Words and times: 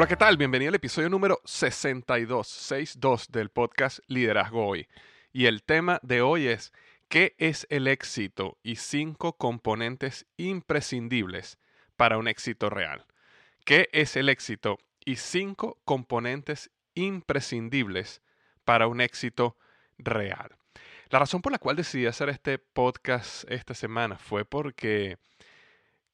Hola, 0.00 0.06
¿qué 0.06 0.16
tal? 0.16 0.36
Bienvenido 0.36 0.68
al 0.68 0.76
episodio 0.76 1.08
número 1.08 1.40
62, 1.44 2.46
62 2.46 3.32
del 3.32 3.50
podcast 3.50 3.98
Liderazgo 4.06 4.64
Hoy. 4.64 4.86
Y 5.32 5.46
el 5.46 5.64
tema 5.64 5.98
de 6.04 6.22
hoy 6.22 6.46
es 6.46 6.72
¿qué 7.08 7.34
es 7.38 7.66
el 7.68 7.88
éxito? 7.88 8.58
y 8.62 8.76
cinco 8.76 9.36
componentes 9.36 10.24
imprescindibles 10.36 11.58
para 11.96 12.16
un 12.16 12.28
éxito 12.28 12.70
real. 12.70 13.06
¿Qué 13.64 13.88
es 13.90 14.14
el 14.14 14.28
éxito? 14.28 14.78
y 15.04 15.16
cinco 15.16 15.80
componentes 15.84 16.70
imprescindibles 16.94 18.22
para 18.64 18.86
un 18.86 19.00
éxito 19.00 19.56
real. 19.98 20.54
La 21.10 21.18
razón 21.18 21.42
por 21.42 21.50
la 21.50 21.58
cual 21.58 21.74
decidí 21.74 22.06
hacer 22.06 22.28
este 22.28 22.58
podcast 22.58 23.50
esta 23.50 23.74
semana 23.74 24.16
fue 24.16 24.44
porque 24.44 25.18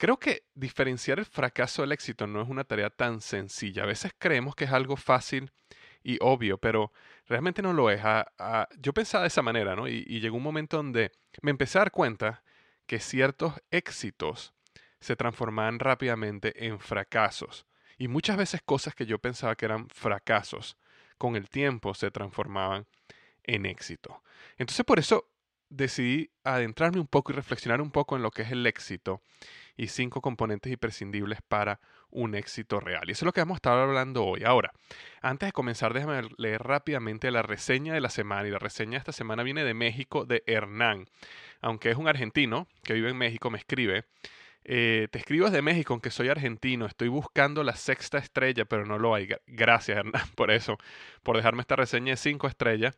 Creo 0.04 0.18
que 0.18 0.44
diferenciar 0.54 1.18
el 1.18 1.24
fracaso 1.24 1.80
del 1.80 1.92
éxito 1.92 2.26
no 2.26 2.42
es 2.42 2.48
una 2.50 2.64
tarea 2.64 2.90
tan 2.90 3.22
sencilla. 3.22 3.84
A 3.84 3.86
veces 3.86 4.12
creemos 4.18 4.54
que 4.54 4.64
es 4.64 4.70
algo 4.70 4.98
fácil 4.98 5.50
y 6.02 6.18
obvio, 6.20 6.58
pero 6.58 6.92
realmente 7.26 7.62
no 7.62 7.72
lo 7.72 7.88
es. 7.88 8.02
Ah, 8.04 8.30
ah, 8.38 8.68
yo 8.78 8.92
pensaba 8.92 9.22
de 9.22 9.28
esa 9.28 9.40
manera, 9.40 9.74
¿no? 9.74 9.88
Y, 9.88 10.04
llegó 10.20 10.36
un 10.36 10.42
momento 10.42 10.76
donde 10.76 11.12
me 11.40 11.52
empecé 11.52 11.78
a 11.78 11.80
dar 11.80 11.90
cuenta 11.90 12.42
que 12.84 13.00
ciertos 13.00 13.54
éxitos 13.70 14.52
se 15.00 15.16
transformaban 15.16 15.78
rápidamente 15.78 16.66
en 16.66 16.80
fracasos. 16.80 17.64
Y 17.96 18.08
muchas 18.08 18.36
veces 18.36 18.60
cosas 18.60 18.94
que 18.94 19.06
yo 19.06 19.18
pensaba 19.18 19.56
que 19.56 19.64
eran 19.64 19.88
fracasos, 19.88 20.76
con 21.16 21.34
el 21.34 21.48
tiempo 21.48 21.94
se 21.94 22.10
transformaban 22.10 22.86
en 23.42 23.64
éxito. 23.64 24.22
Entonces 24.58 24.84
por 24.84 24.98
eso 24.98 25.30
decidí 25.68 26.30
adentrarme 26.44 27.00
un 27.00 27.06
poco 27.06 27.32
y 27.32 27.34
reflexionar 27.34 27.80
un 27.80 27.90
poco 27.90 28.16
en 28.16 28.22
lo 28.22 28.30
que 28.30 28.42
es 28.42 28.52
el 28.52 28.66
éxito 28.66 29.20
y 29.76 29.88
cinco 29.88 30.20
componentes 30.20 30.72
imprescindibles 30.72 31.40
para 31.46 31.80
un 32.10 32.34
éxito 32.34 32.78
real. 32.80 33.08
Y 33.08 33.12
eso 33.12 33.24
es 33.24 33.26
lo 33.26 33.32
que 33.32 33.40
vamos 33.40 33.56
a 33.56 33.58
estar 33.58 33.78
hablando 33.78 34.24
hoy. 34.24 34.44
Ahora, 34.44 34.72
antes 35.20 35.48
de 35.48 35.52
comenzar, 35.52 35.92
déjame 35.92 36.28
leer 36.38 36.62
rápidamente 36.62 37.30
la 37.30 37.42
reseña 37.42 37.92
de 37.92 38.00
la 38.00 38.10
semana. 38.10 38.46
Y 38.46 38.52
la 38.52 38.60
reseña 38.60 38.92
de 38.92 38.98
esta 38.98 39.12
semana 39.12 39.42
viene 39.42 39.64
de 39.64 39.74
México, 39.74 40.24
de 40.24 40.44
Hernán. 40.46 41.06
Aunque 41.60 41.90
es 41.90 41.96
un 41.96 42.08
argentino 42.08 42.68
que 42.84 42.94
vive 42.94 43.10
en 43.10 43.18
México, 43.18 43.50
me 43.50 43.58
escribe. 43.58 44.04
Eh, 44.66 45.08
te 45.10 45.18
escribo 45.18 45.46
desde 45.46 45.60
México, 45.60 45.92
aunque 45.92 46.10
soy 46.10 46.28
argentino. 46.28 46.86
Estoy 46.86 47.08
buscando 47.08 47.64
la 47.64 47.74
sexta 47.74 48.18
estrella, 48.18 48.64
pero 48.64 48.86
no 48.86 48.98
lo 48.98 49.14
hay. 49.14 49.28
Gracias, 49.46 49.98
Hernán, 49.98 50.28
por 50.36 50.52
eso, 50.52 50.78
por 51.24 51.36
dejarme 51.36 51.62
esta 51.62 51.74
reseña 51.74 52.12
de 52.12 52.16
cinco 52.16 52.46
estrellas 52.46 52.96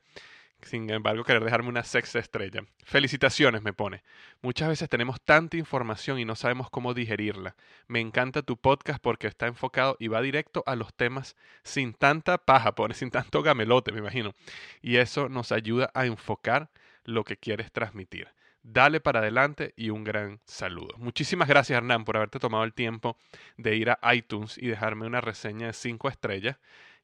sin 0.67 0.91
embargo, 0.91 1.25
querer 1.25 1.45
dejarme 1.45 1.69
una 1.69 1.85
sexta 1.85 2.19
estrella. 2.19 2.65
Felicitaciones, 2.85 3.63
me 3.63 3.73
pone. 3.73 4.03
Muchas 4.43 4.69
veces 4.69 4.89
tenemos 4.89 5.21
tanta 5.21 5.57
información 5.57 6.19
y 6.19 6.25
no 6.25 6.35
sabemos 6.35 6.69
cómo 6.71 6.93
digerirla. 6.93 7.57
Me 7.87 8.01
encanta 8.01 8.43
tu 8.43 8.57
podcast 8.57 9.01
porque 9.01 9.29
está 9.29 9.47
enfocado 9.47 9.97
y 9.99 10.09
va 10.09 10.21
directo 10.21 10.63
a 10.67 10.77
los 10.77 10.93
temas 10.95 11.37
sin 11.63 11.95
tanta 11.95 12.39
paja, 12.39 12.75
pone, 12.75 12.95
sin 12.95 13.11
tanto 13.11 13.43
gamelote, 13.43 13.93
me 13.93 14.01
imagino. 14.01 14.35
Y 14.83 14.97
eso 14.97 15.29
nos 15.29 15.53
ayuda 15.53 15.91
a 15.95 16.07
enfocar 16.07 16.69
lo 17.05 17.25
que 17.25 17.37
quieres 17.37 17.71
transmitir. 17.73 18.29
Dale 18.69 19.01
para 19.01 19.21
adelante 19.21 19.73
y 19.77 19.91
un 19.91 20.03
gran 20.03 20.41
saludo. 20.45 20.95
Muchísimas 20.99 21.47
gracias 21.47 21.77
Hernán 21.77 22.05
por 22.05 22.17
haberte 22.17 22.41
tomado 22.41 22.65
el 22.65 22.75
tiempo 22.75 23.17
de 23.57 23.77
ir 23.77 23.91
a 23.91 24.15
iTunes 24.15 24.59
y 24.59 24.67
dejarme 24.67 25.07
una 25.07 25.21
reseña 25.21 25.69
de 25.69 25.73
cinco 25.73 26.09
estrellas. 26.09 26.57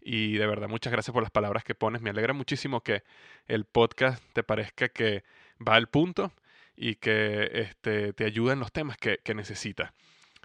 Y 0.04 0.34
de 0.34 0.46
verdad, 0.46 0.68
muchas 0.68 0.92
gracias 0.92 1.12
por 1.12 1.22
las 1.22 1.30
palabras 1.30 1.64
que 1.64 1.74
pones. 1.74 2.02
Me 2.02 2.10
alegra 2.10 2.32
muchísimo 2.32 2.80
que 2.82 3.02
el 3.46 3.64
podcast 3.64 4.22
te 4.32 4.42
parezca 4.42 4.88
que 4.88 5.24
va 5.66 5.74
al 5.74 5.88
punto 5.88 6.32
y 6.76 6.96
que 6.96 7.48
este, 7.52 8.12
te 8.12 8.24
ayuda 8.24 8.52
en 8.52 8.60
los 8.60 8.72
temas 8.72 8.96
que, 8.96 9.18
que 9.22 9.34
necesitas. 9.34 9.92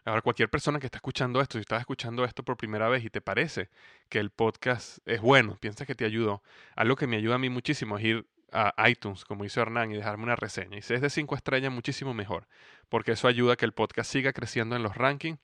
Ahora, 0.05 0.21
cualquier 0.21 0.49
persona 0.49 0.79
que 0.79 0.85
está 0.85 0.99
escuchando 0.99 1.41
esto, 1.41 1.57
si 1.57 1.61
estás 1.61 1.81
escuchando 1.81 2.23
esto 2.23 2.43
por 2.43 2.55
primera 2.55 2.87
vez 2.87 3.03
y 3.03 3.09
te 3.09 3.19
parece 3.19 3.69
que 4.07 4.19
el 4.19 4.29
podcast 4.29 4.99
es 5.05 5.19
bueno, 5.19 5.57
piensas 5.59 5.85
que 5.85 5.95
te 5.95 6.05
ayudó, 6.05 6.41
algo 6.75 6.95
que 6.95 7.07
me 7.07 7.17
ayuda 7.17 7.35
a 7.35 7.39
mí 7.39 7.49
muchísimo 7.49 7.97
es 7.97 8.05
ir 8.05 8.25
a 8.51 8.73
iTunes, 8.89 9.25
como 9.25 9.45
hizo 9.45 9.61
Hernán, 9.61 9.91
y 9.91 9.95
dejarme 9.95 10.23
una 10.23 10.35
reseña. 10.35 10.77
Y 10.77 10.81
si 10.81 10.93
es 10.93 11.01
de 11.01 11.09
cinco 11.09 11.35
estrellas, 11.35 11.71
muchísimo 11.71 12.13
mejor, 12.13 12.47
porque 12.89 13.11
eso 13.11 13.27
ayuda 13.27 13.53
a 13.53 13.55
que 13.55 13.65
el 13.65 13.73
podcast 13.73 14.11
siga 14.11 14.33
creciendo 14.33 14.75
en 14.75 14.83
los 14.83 14.95
rankings. 14.95 15.39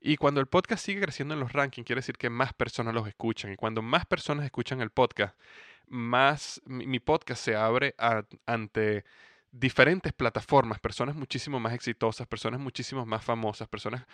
Y 0.00 0.16
cuando 0.16 0.40
el 0.40 0.46
podcast 0.46 0.84
sigue 0.84 1.00
creciendo 1.00 1.34
en 1.34 1.40
los 1.40 1.52
rankings, 1.52 1.86
quiere 1.86 2.00
decir 2.00 2.16
que 2.18 2.30
más 2.30 2.52
personas 2.52 2.94
los 2.94 3.06
escuchan. 3.06 3.52
Y 3.52 3.56
cuando 3.56 3.82
más 3.82 4.06
personas 4.06 4.44
escuchan 4.44 4.80
el 4.80 4.90
podcast, 4.90 5.36
más 5.86 6.60
mi, 6.66 7.00
podcast 7.00 7.42
se 7.42 7.56
abre 7.56 7.94
ante 8.46 9.04
diferentes 9.50 10.12
plataformas, 10.12 10.78
personas 10.78 11.16
muchísimo 11.16 11.58
más 11.60 11.72
exitosas, 11.72 12.26
personas 12.26 12.60
muchísimo 12.60 13.06
más 13.06 13.24
famosas, 13.24 13.68
personas 13.68 14.04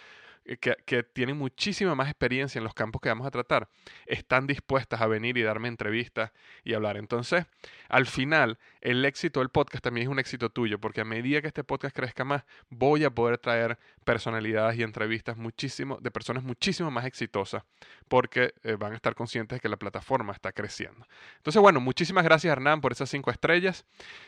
eh, 0.46 0.58
que, 0.58 1.02
tienen 1.02 1.38
muchísima 1.38 1.94
más 1.94 2.08
experiencia 2.08 2.58
en 2.58 2.64
los 2.64 2.74
campos 2.74 3.00
que 3.00 3.08
vamos 3.08 3.26
a 3.26 3.30
tratar, 3.30 3.68
están 4.06 4.46
dispuestas 4.46 5.00
a 5.00 5.06
venir 5.06 5.38
y 5.38 5.42
darme 5.42 5.68
entrevistas 5.68 6.32
y 6.64 6.74
hablar. 6.74 6.96
Entonces, 6.98 7.46
al 7.88 8.06
final, 8.06 8.58
el 8.82 9.04
éxito 9.04 9.40
del 9.40 9.48
podcast 9.48 9.82
también 9.82 10.06
es 10.06 10.10
un 10.10 10.18
éxito 10.18 10.50
tuyo, 10.50 10.78
porque 10.78 11.00
a 11.00 11.04
medida 11.04 11.40
que 11.40 11.48
este 11.48 11.64
podcast 11.64 11.96
crezca 11.96 12.24
más, 12.24 12.44
voy 12.68 13.04
a 13.04 13.10
poder 13.10 13.38
traer 13.38 13.78
personalidades 14.04 14.78
y 14.78 14.82
entrevistas 14.82 15.36
muchísimo, 15.36 15.98
de 16.00 16.10
personas 16.10 16.42
muchísimo 16.42 16.90
más 16.90 17.06
exitosas, 17.06 17.62
porque 18.08 18.52
eh, 18.64 18.76
van 18.78 18.92
a 18.92 18.96
estar 18.96 19.14
conscientes 19.14 19.56
de 19.56 19.60
que 19.60 19.68
la 19.70 19.78
plataforma 19.78 20.34
está 20.34 20.52
creciendo. 20.52 21.06
Entonces, 21.36 21.60
bueno, 21.62 21.80
muchísimas 21.80 22.24
gracias 22.24 22.52
Hernán 22.52 22.82
por 22.82 22.92
esas 22.92 23.08
cinco 23.08 23.30
estrellas. 23.30 23.86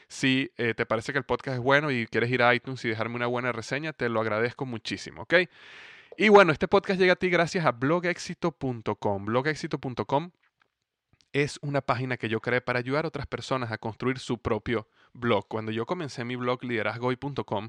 Si 0.09 0.51
eh, 0.57 0.73
te 0.75 0.87
parece 0.87 1.13
que 1.13 1.19
el 1.19 1.25
podcast 1.25 1.57
es 1.57 1.63
bueno 1.63 1.91
y 1.91 2.07
quieres 2.07 2.31
ir 2.31 2.43
a 2.43 2.55
iTunes 2.55 2.83
y 2.87 2.89
dejarme 2.89 3.17
una 3.17 3.27
buena 3.27 3.53
reseña, 3.53 3.93
te 3.93 4.09
lo 4.09 4.21
agradezco 4.21 4.65
muchísimo, 4.65 5.23
¿ok? 5.23 5.35
Y 6.19 6.31
bueno, 6.31 6.51
este 6.51 6.67
podcast 6.67 6.99
llega 6.99 7.13
a 7.13 7.17
ti 7.17 7.29
gracias 7.29 7.67
a 7.67 7.73
blogexito.com. 7.73 9.25
Blogexito.com 9.27 10.31
es 11.35 11.59
una 11.61 11.83
página 11.83 12.17
que 12.17 12.31
yo 12.31 12.41
creé 12.41 12.63
para 12.63 12.79
ayudar 12.79 13.05
a 13.05 13.09
otras 13.09 13.27
personas 13.27 13.71
a 13.71 13.77
construir 13.77 14.19
su 14.19 14.39
propio 14.39 14.89
blog. 15.13 15.47
Cuando 15.47 15.73
yo 15.73 15.85
comencé 15.85 16.25
mi 16.25 16.35
blog 16.37 16.65
liderazgoy.com, 16.65 17.69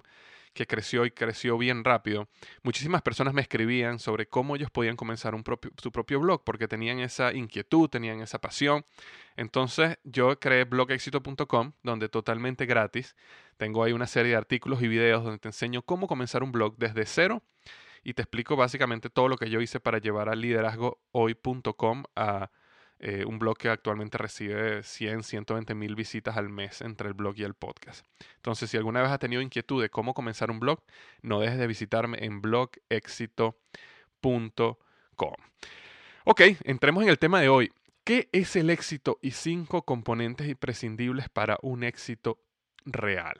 que 0.53 0.65
creció 0.65 1.05
y 1.05 1.11
creció 1.11 1.57
bien 1.57 1.83
rápido, 1.83 2.29
muchísimas 2.63 3.01
personas 3.01 3.33
me 3.33 3.41
escribían 3.41 3.99
sobre 3.99 4.27
cómo 4.29 4.55
ellos 4.55 4.71
podían 4.71 4.95
comenzar 4.95 5.35
un 5.35 5.43
propio, 5.43 5.71
su 5.83 5.91
propio 5.91 6.21
blog 6.21 6.45
porque 6.45 6.69
tenían 6.69 6.99
esa 6.99 7.33
inquietud, 7.33 7.89
tenían 7.89 8.21
esa 8.21 8.39
pasión. 8.39 8.85
Entonces 9.35 9.97
yo 10.05 10.39
creé 10.39 10.63
blogexito.com 10.63 11.73
donde 11.83 12.07
totalmente 12.07 12.65
gratis 12.65 13.17
tengo 13.57 13.83
ahí 13.83 13.91
una 13.91 14.07
serie 14.07 14.31
de 14.31 14.37
artículos 14.37 14.81
y 14.81 14.87
videos 14.87 15.25
donde 15.25 15.39
te 15.39 15.49
enseño 15.49 15.81
cómo 15.81 16.07
comenzar 16.07 16.43
un 16.43 16.53
blog 16.53 16.77
desde 16.77 17.05
cero 17.05 17.43
y 18.07 18.13
te 18.13 18.21
explico 18.21 18.55
básicamente 18.55 19.09
todo 19.09 19.27
lo 19.27 19.35
que 19.35 19.49
yo 19.49 19.59
hice 19.59 19.81
para 19.81 19.97
llevar 19.97 20.29
a 20.29 20.35
liderazgohoy.com 20.35 22.03
a 22.15 22.49
eh, 22.99 23.25
un 23.25 23.37
blog 23.37 23.57
que 23.57 23.67
actualmente 23.67 24.17
recibe 24.17 24.81
100, 24.81 25.23
120 25.23 25.75
mil 25.75 25.93
visitas 25.93 26.37
al 26.37 26.47
mes 26.47 26.79
entre 26.79 27.09
el 27.09 27.15
blog 27.15 27.37
y 27.37 27.43
el 27.43 27.53
podcast. 27.53 28.05
Entonces, 28.37 28.69
si 28.69 28.77
alguna 28.77 29.01
vez 29.01 29.11
has 29.11 29.19
tenido 29.19 29.41
inquietud 29.41 29.81
de 29.81 29.89
cómo 29.89 30.13
comenzar 30.13 30.51
un 30.51 30.61
blog, 30.61 30.81
no 31.21 31.41
dejes 31.41 31.59
de 31.59 31.67
visitarme 31.67 32.23
en 32.23 32.41
blogexito.com. 32.41 35.33
Ok, 36.23 36.41
entremos 36.63 37.03
en 37.03 37.09
el 37.09 37.19
tema 37.19 37.41
de 37.41 37.49
hoy. 37.49 37.73
¿Qué 38.05 38.29
es 38.31 38.55
el 38.55 38.69
éxito 38.69 39.19
y 39.21 39.31
cinco 39.31 39.81
componentes 39.81 40.47
imprescindibles 40.47 41.27
para 41.27 41.57
un 41.61 41.83
éxito 41.83 42.39
real? 42.85 43.37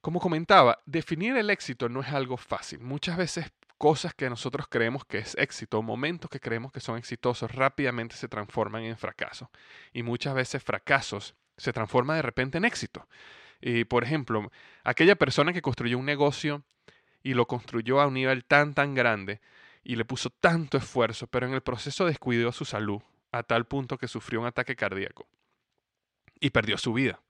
Como 0.00 0.18
comentaba, 0.18 0.78
definir 0.86 1.36
el 1.36 1.50
éxito 1.50 1.90
no 1.90 2.00
es 2.00 2.08
algo 2.08 2.38
fácil. 2.38 2.80
Muchas 2.80 3.18
veces 3.18 3.52
cosas 3.78 4.14
que 4.14 4.30
nosotros 4.30 4.66
creemos 4.68 5.04
que 5.04 5.18
es 5.18 5.34
éxito, 5.38 5.82
momentos 5.82 6.30
que 6.30 6.40
creemos 6.40 6.72
que 6.72 6.80
son 6.80 6.98
exitosos, 6.98 7.50
rápidamente 7.50 8.16
se 8.16 8.28
transforman 8.28 8.82
en 8.82 8.96
fracaso. 8.96 9.50
Y 9.92 10.02
muchas 10.02 10.34
veces 10.34 10.62
fracasos 10.62 11.34
se 11.56 11.72
transforman 11.72 12.16
de 12.16 12.22
repente 12.22 12.58
en 12.58 12.64
éxito. 12.64 13.08
Y 13.60 13.84
por 13.84 14.04
ejemplo, 14.04 14.50
aquella 14.84 15.16
persona 15.16 15.52
que 15.52 15.62
construyó 15.62 15.98
un 15.98 16.06
negocio 16.06 16.62
y 17.22 17.34
lo 17.34 17.46
construyó 17.46 18.00
a 18.00 18.06
un 18.06 18.14
nivel 18.14 18.44
tan, 18.44 18.74
tan 18.74 18.94
grande 18.94 19.40
y 19.82 19.96
le 19.96 20.04
puso 20.04 20.30
tanto 20.30 20.78
esfuerzo, 20.78 21.26
pero 21.26 21.46
en 21.46 21.54
el 21.54 21.62
proceso 21.62 22.04
descuidó 22.04 22.52
su 22.52 22.64
salud 22.64 23.00
a 23.32 23.42
tal 23.42 23.66
punto 23.66 23.98
que 23.98 24.08
sufrió 24.08 24.40
un 24.40 24.46
ataque 24.46 24.76
cardíaco 24.76 25.26
y 26.40 26.50
perdió 26.50 26.78
su 26.78 26.92
vida. 26.92 27.20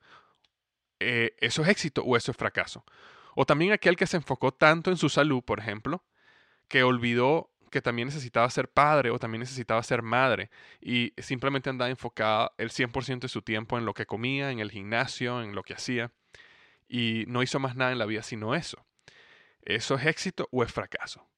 Eh, 1.00 1.36
¿Eso 1.38 1.62
es 1.62 1.68
éxito 1.68 2.02
o 2.02 2.16
eso 2.16 2.30
es 2.30 2.36
fracaso? 2.36 2.84
O 3.34 3.44
también 3.44 3.72
aquel 3.72 3.96
que 3.96 4.06
se 4.06 4.16
enfocó 4.16 4.52
tanto 4.52 4.90
en 4.90 4.96
su 4.96 5.08
salud, 5.08 5.42
por 5.42 5.58
ejemplo, 5.58 6.02
que 6.68 6.82
olvidó 6.82 7.50
que 7.70 7.82
también 7.82 8.08
necesitaba 8.08 8.48
ser 8.50 8.68
padre 8.68 9.10
o 9.10 9.18
también 9.18 9.40
necesitaba 9.40 9.82
ser 9.82 10.02
madre 10.02 10.50
y 10.80 11.12
simplemente 11.18 11.68
andaba 11.68 11.90
enfocada 11.90 12.52
el 12.58 12.70
100% 12.70 13.20
de 13.20 13.28
su 13.28 13.42
tiempo 13.42 13.76
en 13.76 13.84
lo 13.84 13.94
que 13.94 14.06
comía, 14.06 14.50
en 14.50 14.60
el 14.60 14.70
gimnasio, 14.70 15.42
en 15.42 15.54
lo 15.54 15.62
que 15.62 15.74
hacía 15.74 16.12
y 16.88 17.24
no 17.28 17.42
hizo 17.42 17.58
más 17.58 17.76
nada 17.76 17.92
en 17.92 17.98
la 17.98 18.06
vida 18.06 18.22
sino 18.22 18.54
eso. 18.54 18.84
¿Eso 19.62 19.96
es 19.96 20.06
éxito 20.06 20.48
o 20.52 20.62
es 20.62 20.72
fracaso? 20.72 21.28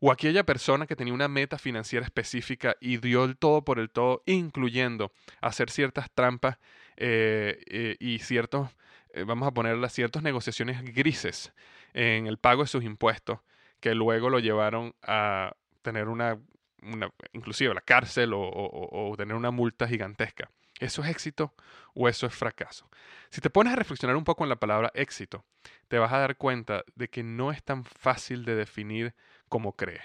O 0.00 0.12
aquella 0.12 0.44
persona 0.44 0.86
que 0.86 0.96
tenía 0.96 1.12
una 1.12 1.28
meta 1.28 1.58
financiera 1.58 2.04
específica 2.04 2.76
y 2.80 2.98
dio 2.98 3.24
el 3.24 3.36
todo 3.36 3.64
por 3.64 3.78
el 3.78 3.90
todo, 3.90 4.22
incluyendo 4.26 5.12
hacer 5.40 5.70
ciertas 5.70 6.10
trampas 6.10 6.58
eh, 6.96 7.62
eh, 7.66 7.96
y 7.98 8.18
ciertos, 8.20 8.70
eh, 9.12 9.24
vamos 9.24 9.48
a 9.48 9.52
ponerlas, 9.52 9.92
ciertas 9.92 10.22
negociaciones 10.22 10.82
grises 10.94 11.52
en 11.92 12.26
el 12.26 12.38
pago 12.38 12.62
de 12.62 12.68
sus 12.68 12.84
impuestos 12.84 13.40
que 13.80 13.94
luego 13.94 14.30
lo 14.30 14.38
llevaron 14.38 14.94
a 15.02 15.52
tener 15.82 16.08
una, 16.08 16.38
una 16.82 17.10
inclusive 17.32 17.74
la 17.74 17.80
cárcel 17.80 18.32
o, 18.32 18.40
o, 18.42 19.16
tener 19.16 19.34
una 19.34 19.50
multa 19.50 19.88
gigantesca. 19.88 20.50
¿Eso 20.78 21.02
es 21.02 21.10
éxito 21.10 21.54
o 21.94 22.08
eso 22.08 22.26
es 22.26 22.34
fracaso? 22.34 22.88
Si 23.30 23.40
te 23.40 23.50
pones 23.50 23.72
a 23.72 23.76
reflexionar 23.76 24.16
un 24.16 24.24
poco 24.24 24.44
en 24.44 24.50
la 24.50 24.56
palabra 24.56 24.90
éxito, 24.94 25.44
te 25.88 25.98
vas 25.98 26.12
a 26.12 26.18
dar 26.18 26.36
cuenta 26.36 26.84
de 26.94 27.08
que 27.08 27.22
no 27.22 27.52
es 27.52 27.62
tan 27.62 27.84
fácil 27.84 28.44
de 28.44 28.54
definir 28.54 29.14
como 29.48 29.76
crees. 29.76 30.02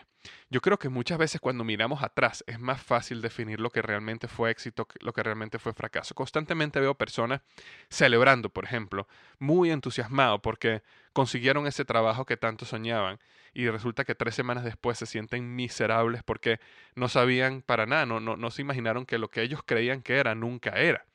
Yo 0.50 0.62
creo 0.62 0.78
que 0.78 0.90
muchas 0.90 1.18
veces 1.18 1.42
cuando 1.42 1.64
miramos 1.64 2.04
atrás 2.04 2.44
es 2.48 2.60
más 2.60 2.82
fácil 2.82 3.22
definir 3.22 3.60
lo 3.60 3.70
que 3.70 3.82
realmente 3.82 4.28
fue 4.28 4.52
éxito, 4.52 4.88
lo 5.00 5.14
que 5.14 5.24
realmente 5.24 5.60
fue 5.60 5.74
fracaso. 5.74 6.16
Constantemente 6.16 6.80
veo 6.80 6.96
personas 6.96 7.42
celebrando, 7.90 8.50
por 8.50 8.66
ejemplo, 8.66 9.08
muy 9.40 9.72
entusiasmados 9.72 10.42
porque 10.42 10.84
consiguieron 11.14 11.68
ese 11.68 11.86
trabajo 11.86 12.26
que 12.26 12.38
tanto 12.38 12.66
soñaban 12.66 13.20
y 13.54 13.70
resulta 13.70 14.04
que 14.04 14.16
tres 14.16 14.36
semanas 14.36 14.64
después 14.64 14.98
se 14.98 15.06
sienten 15.06 15.56
miserables 15.56 16.24
porque 16.24 16.60
no 16.96 17.08
sabían 17.08 17.62
para 17.62 17.86
nada, 17.86 18.06
no, 18.06 18.20
no, 18.20 18.36
no 18.36 18.52
se 18.52 18.62
imaginaron 18.62 19.06
que 19.06 19.18
lo 19.18 19.30
que 19.30 19.42
ellos 19.42 19.62
creían 19.66 20.02
que 20.02 20.18
era 20.18 20.36
nunca 20.36 20.72
era. 20.72 21.06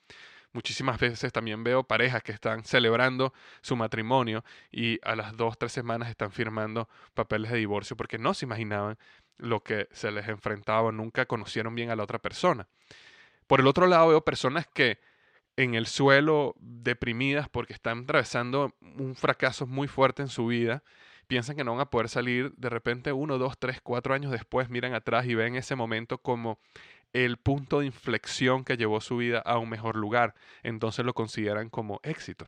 Muchísimas 0.53 0.99
veces 0.99 1.33
también 1.33 1.63
veo 1.63 1.85
parejas 1.85 2.25
que 2.25 2.33
están 2.33 2.65
celebrando 2.65 3.33
su 3.63 3.77
matrimonio 3.77 4.45
y 4.73 4.99
a 5.03 5.15
las 5.15 5.37
dos, 5.37 5.57
tres 5.57 5.71
semanas 5.71 6.11
están 6.11 6.33
firmando 6.33 6.89
papeles 7.15 7.53
de 7.53 7.59
divorcio 7.59 7.97
porque 7.97 8.19
no 8.19 8.35
se 8.35 8.47
imaginaban 8.47 8.99
lo 9.39 9.63
que 9.63 9.89
se 9.93 10.11
les 10.11 10.29
enfrentaba, 10.29 10.91
nunca 10.91 11.27
conocieron 11.27 11.75
bien 11.75 11.91
a 11.91 11.97
la 11.97 12.03
otra 12.03 12.19
persona. 12.19 12.67
Por 13.47 13.61
el 13.61 13.67
otro 13.69 13.87
lado 13.87 14.09
veo 14.09 14.25
personas 14.25 14.67
que 14.67 14.99
en 15.57 15.75
el 15.75 15.87
suelo 15.87 16.55
deprimidas 16.59 17.49
porque 17.49 17.73
están 17.73 18.01
atravesando 18.01 18.75
un 18.81 19.15
fracaso 19.15 19.67
muy 19.67 19.89
fuerte 19.89 20.23
en 20.23 20.29
su 20.29 20.47
vida, 20.47 20.83
piensan 21.27 21.55
que 21.55 21.63
no 21.63 21.73
van 21.73 21.81
a 21.81 21.91
poder 21.91 22.09
salir, 22.09 22.53
de 22.57 22.69
repente 22.69 23.13
uno, 23.13 23.39
dos, 23.39 23.57
tres, 23.57 23.81
cuatro 23.81 24.15
años 24.15 24.33
después 24.33 24.69
miran 24.69 24.95
atrás 24.95 25.27
y 25.27 25.37
ven 25.37 25.55
ese 25.55 25.77
momento 25.77 26.19
como 26.19 26.59
el 27.13 27.37
punto 27.37 27.81
de 27.81 27.87
inflexión 27.87 28.65
que 28.65 28.77
llevó 28.77 29.01
su 29.01 29.17
vida 29.17 29.41
a 29.41 29.59
un 29.59 29.69
mejor 29.69 29.97
lugar. 29.97 30.35
Entonces 30.63 31.05
lo 31.05 31.15
consideran 31.15 31.69
como 31.69 32.01
éxito. 32.03 32.47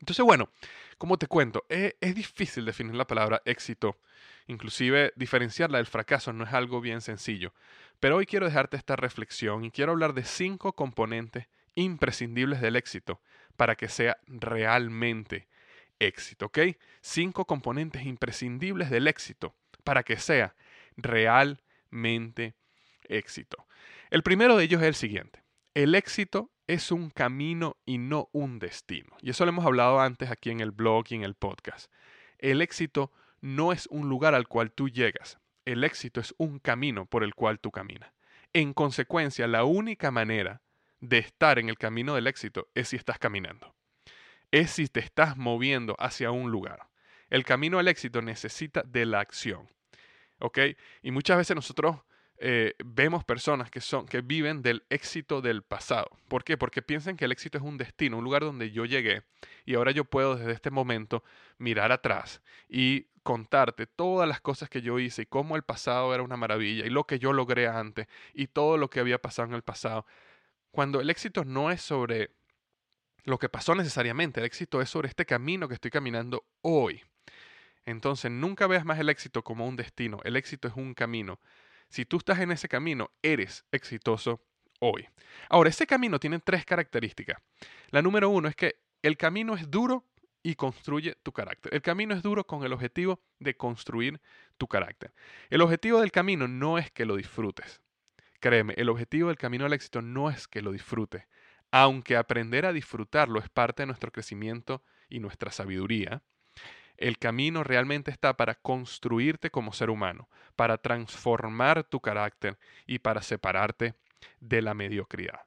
Entonces, 0.00 0.24
bueno, 0.24 0.50
como 0.98 1.18
te 1.18 1.26
cuento, 1.26 1.64
es, 1.68 1.94
es, 2.00 2.14
difícil 2.14 2.64
definir 2.64 2.94
la 2.94 3.06
palabra 3.06 3.42
éxito. 3.44 3.98
Inclusive 4.46 5.12
diferenciarla 5.16 5.78
del 5.78 5.86
fracaso 5.86 6.32
no 6.32 6.44
es 6.44 6.52
algo 6.52 6.80
bien 6.80 7.00
sencillo. 7.00 7.52
Pero 8.00 8.16
hoy 8.16 8.26
quiero 8.26 8.46
dejarte 8.46 8.76
esta 8.76 8.96
reflexión 8.96 9.64
y 9.64 9.70
quiero 9.70 9.92
hablar 9.92 10.14
de 10.14 10.24
cinco 10.24 10.72
componentes 10.72 11.46
imprescindibles 11.74 12.60
del 12.60 12.76
éxito 12.76 13.20
para 13.56 13.76
que 13.76 13.88
sea 13.88 14.18
realmente 14.26 15.48
éxito, 15.98 16.46
¿ok? 16.46 16.58
Cinco 17.02 17.44
componentes 17.44 18.04
imprescindibles 18.04 18.90
del 18.90 19.06
éxito 19.06 19.54
para 19.84 20.02
que 20.02 20.16
sea 20.16 20.54
realmente 20.96 22.54
éxito. 23.10 23.66
El 24.10 24.22
primero 24.22 24.56
de 24.56 24.64
ellos 24.64 24.80
es 24.82 24.88
el 24.88 24.94
siguiente. 24.94 25.42
El 25.74 25.94
éxito 25.94 26.50
es 26.66 26.90
un 26.92 27.10
camino 27.10 27.76
y 27.84 27.98
no 27.98 28.28
un 28.32 28.58
destino. 28.58 29.16
Y 29.20 29.30
eso 29.30 29.44
lo 29.44 29.50
hemos 29.50 29.66
hablado 29.66 30.00
antes 30.00 30.30
aquí 30.30 30.50
en 30.50 30.60
el 30.60 30.70
blog 30.70 31.04
y 31.10 31.16
en 31.16 31.24
el 31.24 31.34
podcast. 31.34 31.90
El 32.38 32.62
éxito 32.62 33.12
no 33.40 33.72
es 33.72 33.86
un 33.88 34.08
lugar 34.08 34.34
al 34.34 34.48
cual 34.48 34.72
tú 34.72 34.88
llegas. 34.88 35.38
El 35.64 35.84
éxito 35.84 36.20
es 36.20 36.34
un 36.38 36.58
camino 36.58 37.06
por 37.06 37.24
el 37.24 37.34
cual 37.34 37.60
tú 37.60 37.70
caminas. 37.70 38.12
En 38.52 38.72
consecuencia, 38.72 39.46
la 39.46 39.64
única 39.64 40.10
manera 40.10 40.62
de 41.00 41.18
estar 41.18 41.58
en 41.58 41.68
el 41.68 41.78
camino 41.78 42.14
del 42.14 42.26
éxito 42.26 42.68
es 42.74 42.88
si 42.88 42.96
estás 42.96 43.18
caminando. 43.18 43.74
Es 44.50 44.72
si 44.72 44.88
te 44.88 45.00
estás 45.00 45.36
moviendo 45.36 45.96
hacia 45.98 46.30
un 46.30 46.50
lugar. 46.50 46.88
El 47.30 47.44
camino 47.44 47.78
al 47.78 47.88
éxito 47.88 48.22
necesita 48.22 48.82
de 48.82 49.06
la 49.06 49.20
acción. 49.20 49.68
¿Ok? 50.40 50.58
Y 51.02 51.10
muchas 51.10 51.36
veces 51.36 51.54
nosotros 51.54 51.98
eh, 52.42 52.74
vemos 52.82 53.22
personas 53.22 53.70
que, 53.70 53.82
son, 53.82 54.06
que 54.06 54.22
viven 54.22 54.62
del 54.62 54.82
éxito 54.88 55.42
del 55.42 55.62
pasado. 55.62 56.10
¿Por 56.26 56.42
qué? 56.42 56.56
Porque 56.56 56.80
piensan 56.80 57.18
que 57.18 57.26
el 57.26 57.32
éxito 57.32 57.58
es 57.58 57.64
un 57.64 57.76
destino, 57.76 58.16
un 58.16 58.24
lugar 58.24 58.42
donde 58.42 58.70
yo 58.70 58.86
llegué 58.86 59.24
y 59.66 59.74
ahora 59.74 59.90
yo 59.90 60.06
puedo 60.06 60.36
desde 60.36 60.52
este 60.52 60.70
momento 60.70 61.22
mirar 61.58 61.92
atrás 61.92 62.40
y 62.66 63.08
contarte 63.22 63.86
todas 63.86 64.26
las 64.26 64.40
cosas 64.40 64.70
que 64.70 64.80
yo 64.80 64.98
hice 64.98 65.22
y 65.22 65.26
cómo 65.26 65.54
el 65.54 65.64
pasado 65.64 66.14
era 66.14 66.22
una 66.22 66.38
maravilla 66.38 66.86
y 66.86 66.88
lo 66.88 67.04
que 67.04 67.18
yo 67.18 67.34
logré 67.34 67.68
antes 67.68 68.06
y 68.32 68.46
todo 68.46 68.78
lo 68.78 68.88
que 68.88 69.00
había 69.00 69.20
pasado 69.20 69.48
en 69.48 69.54
el 69.54 69.62
pasado. 69.62 70.06
Cuando 70.70 71.02
el 71.02 71.10
éxito 71.10 71.44
no 71.44 71.70
es 71.70 71.82
sobre 71.82 72.30
lo 73.24 73.38
que 73.38 73.50
pasó 73.50 73.74
necesariamente, 73.74 74.40
el 74.40 74.46
éxito 74.46 74.80
es 74.80 74.88
sobre 74.88 75.08
este 75.08 75.26
camino 75.26 75.68
que 75.68 75.74
estoy 75.74 75.90
caminando 75.90 76.46
hoy. 76.62 77.02
Entonces, 77.84 78.30
nunca 78.30 78.66
veas 78.66 78.86
más 78.86 78.98
el 78.98 79.10
éxito 79.10 79.42
como 79.44 79.66
un 79.66 79.76
destino, 79.76 80.20
el 80.24 80.36
éxito 80.36 80.68
es 80.68 80.74
un 80.74 80.94
camino. 80.94 81.38
Si 81.90 82.04
tú 82.04 82.18
estás 82.18 82.38
en 82.38 82.52
ese 82.52 82.68
camino, 82.68 83.10
eres 83.20 83.64
exitoso 83.72 84.40
hoy. 84.78 85.08
Ahora, 85.48 85.70
ese 85.70 85.86
camino 85.86 86.18
tiene 86.18 86.38
tres 86.38 86.64
características. 86.64 87.42
La 87.90 88.00
número 88.00 88.30
uno 88.30 88.48
es 88.48 88.56
que 88.56 88.76
el 89.02 89.16
camino 89.16 89.54
es 89.54 89.70
duro 89.70 90.06
y 90.42 90.54
construye 90.54 91.16
tu 91.22 91.32
carácter. 91.32 91.74
El 91.74 91.82
camino 91.82 92.14
es 92.14 92.22
duro 92.22 92.46
con 92.46 92.64
el 92.64 92.72
objetivo 92.72 93.20
de 93.40 93.56
construir 93.56 94.20
tu 94.56 94.68
carácter. 94.68 95.12
El 95.50 95.60
objetivo 95.62 96.00
del 96.00 96.12
camino 96.12 96.48
no 96.48 96.78
es 96.78 96.90
que 96.90 97.04
lo 97.04 97.16
disfrutes. 97.16 97.80
Créeme, 98.38 98.74
el 98.76 98.88
objetivo 98.88 99.28
del 99.28 99.36
camino 99.36 99.66
al 99.66 99.72
éxito 99.72 100.00
no 100.00 100.30
es 100.30 100.48
que 100.48 100.62
lo 100.62 100.72
disfrutes, 100.72 101.26
aunque 101.72 102.16
aprender 102.16 102.64
a 102.64 102.72
disfrutarlo 102.72 103.38
es 103.38 103.48
parte 103.50 103.82
de 103.82 103.88
nuestro 103.88 104.12
crecimiento 104.12 104.82
y 105.08 105.20
nuestra 105.20 105.50
sabiduría. 105.50 106.22
El 107.00 107.18
camino 107.18 107.64
realmente 107.64 108.10
está 108.10 108.36
para 108.36 108.54
construirte 108.54 109.50
como 109.50 109.72
ser 109.72 109.90
humano, 109.90 110.28
para 110.54 110.78
transformar 110.78 111.82
tu 111.82 112.00
carácter 112.00 112.58
y 112.86 113.00
para 113.00 113.22
separarte 113.22 113.94
de 114.38 114.62
la 114.62 114.74
mediocridad. 114.74 115.40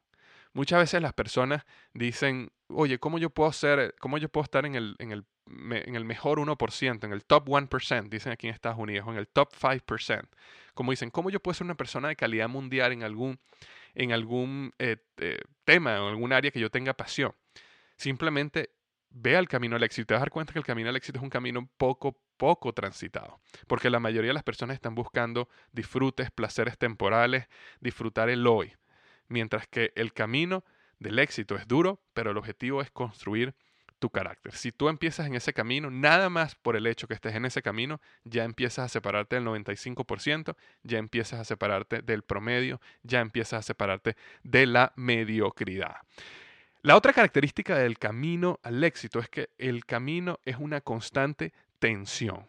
Muchas 0.52 0.80
veces 0.80 1.02
las 1.02 1.14
personas 1.14 1.64
dicen, 1.94 2.52
oye, 2.68 3.00
¿cómo 3.00 3.20
yo 3.20 3.30
puedo 3.30 3.52
ser, 3.54 3.96
cómo 4.00 4.18
yo 4.18 4.30
puedo 4.30 4.44
estar 4.44 4.66
en 4.66 4.76
el, 4.76 4.96
en 5.00 5.12
el 5.12 5.26
en 5.46 5.96
el 5.96 6.06
mejor 6.06 6.40
1%, 6.40 7.04
en 7.04 7.14
el 7.14 7.26
top 7.26 7.48
1%, 7.48 8.10
dicen 8.10 8.32
aquí 8.32 8.48
en 8.48 8.54
Estados 8.54 8.80
Unidos, 8.80 9.08
o 9.08 9.12
en 9.12 9.18
el 9.18 9.28
top 9.28 9.54
5%. 9.54 10.28
Como 10.74 10.92
dicen, 10.92 11.12
¿cómo 11.12 11.30
yo 11.30 11.40
puedo 11.40 11.54
ser 11.54 11.66
una 11.66 11.76
persona 11.76 12.08
de 12.08 12.16
calidad 12.16 12.50
mundial 12.50 12.92
en 12.92 13.04
algún, 13.04 13.40
en 13.94 14.12
algún 14.12 14.74
eh, 14.80 14.98
eh, 15.18 15.40
tema 15.66 15.98
en 15.98 16.04
algún 16.04 16.34
área 16.34 16.52
que 16.52 16.60
yo 16.60 16.70
tenga 16.70 16.94
pasión? 16.94 17.34
Simplemente 17.98 18.72
ve 19.14 19.38
al 19.38 19.48
camino 19.48 19.76
al 19.76 19.84
éxito. 19.84 20.08
Te 20.08 20.14
vas 20.16 20.22
a 20.22 20.26
dar 20.26 20.32
cuenta 20.32 20.54
que 20.54 20.60
el 20.60 20.66
camino 20.66 20.90
al 20.90 20.96
éxito 20.96 21.20
es 21.20 21.24
un 21.24 21.30
camino 21.30 21.70
poco, 21.78 22.20
poco 22.38 22.74
transitado. 22.74 23.40
Porque 23.68 23.90
la 23.90 24.00
mayoría 24.00 24.30
de 24.30 24.34
las 24.34 24.44
personas 24.44 24.76
están 24.76 24.96
buscando 24.96 25.48
disfrutes, 25.72 26.32
placeres 26.32 26.78
temporales, 26.78 27.48
disfrutar 27.80 28.30
el 28.30 28.46
hoy. 28.46 28.74
Mientras 29.28 29.68
que 29.68 29.94
el 29.96 30.14
camino 30.14 30.66
del 31.00 31.20
éxito 31.20 31.56
es 31.56 31.68
duro, 31.68 32.02
pero 32.14 32.32
el 32.32 32.38
objetivo 32.38 32.82
es 32.82 32.92
construir 32.92 33.56
tu 34.00 34.10
carácter. 34.10 34.54
Si 34.54 34.74
tú 34.74 34.90
empiezas 34.90 35.28
en 35.28 35.36
ese 35.36 35.54
camino, 35.54 35.90
nada 35.90 36.30
más 36.30 36.56
por 36.56 36.76
el 36.76 36.88
hecho 36.88 37.08
que 37.08 37.14
estés 37.14 37.36
en 37.36 37.46
ese 37.46 37.62
camino, 37.62 38.02
ya 38.26 38.44
empiezas 38.44 38.86
a 38.86 38.90
separarte 38.90 39.38
del 39.38 39.46
95%, 39.46 40.58
ya 40.84 40.98
empiezas 40.98 41.40
a 41.40 41.46
separarte 41.46 42.02
del 42.02 42.24
promedio, 42.24 42.82
ya 43.04 43.22
empiezas 43.22 43.60
a 43.60 43.62
separarte 43.62 44.18
de 44.44 44.66
la 44.66 44.92
mediocridad. 44.98 45.96
La 46.86 46.98
otra 46.98 47.14
característica 47.14 47.78
del 47.78 47.98
camino 47.98 48.60
al 48.62 48.84
éxito 48.84 49.20
es 49.20 49.30
que 49.30 49.52
el 49.58 49.86
camino 49.86 50.42
es 50.44 50.58
una 50.58 50.82
constante 50.82 51.54
tensión. 51.80 52.46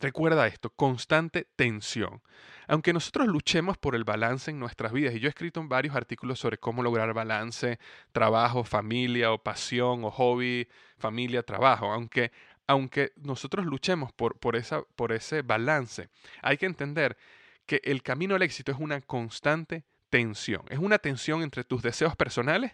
Recuerda 0.00 0.48
esto, 0.48 0.70
constante 0.70 1.46
tensión. 1.54 2.22
Aunque 2.66 2.92
nosotros 2.92 3.28
luchemos 3.28 3.78
por 3.78 3.94
el 3.94 4.02
balance 4.02 4.50
en 4.50 4.58
nuestras 4.58 4.90
vidas, 4.90 5.14
y 5.14 5.20
yo 5.20 5.28
he 5.28 5.30
escrito 5.30 5.62
varios 5.62 5.94
artículos 5.94 6.40
sobre 6.40 6.58
cómo 6.58 6.82
lograr 6.82 7.14
balance, 7.14 7.78
trabajo, 8.10 8.64
familia 8.64 9.30
o 9.30 9.38
pasión 9.38 10.02
o 10.02 10.10
hobby, 10.10 10.66
familia, 10.98 11.44
trabajo, 11.44 11.92
aunque, 11.92 12.32
aunque 12.66 13.12
nosotros 13.14 13.64
luchemos 13.64 14.12
por, 14.12 14.40
por, 14.40 14.56
esa, 14.56 14.82
por 14.96 15.12
ese 15.12 15.42
balance, 15.42 16.08
hay 16.42 16.56
que 16.56 16.66
entender 16.66 17.16
que 17.64 17.80
el 17.84 18.02
camino 18.02 18.34
al 18.34 18.42
éxito 18.42 18.72
es 18.72 18.78
una 18.80 19.00
constante 19.00 19.84
tensión. 20.08 20.62
Es 20.68 20.80
una 20.80 20.98
tensión 20.98 21.44
entre 21.44 21.62
tus 21.62 21.80
deseos 21.80 22.16
personales 22.16 22.72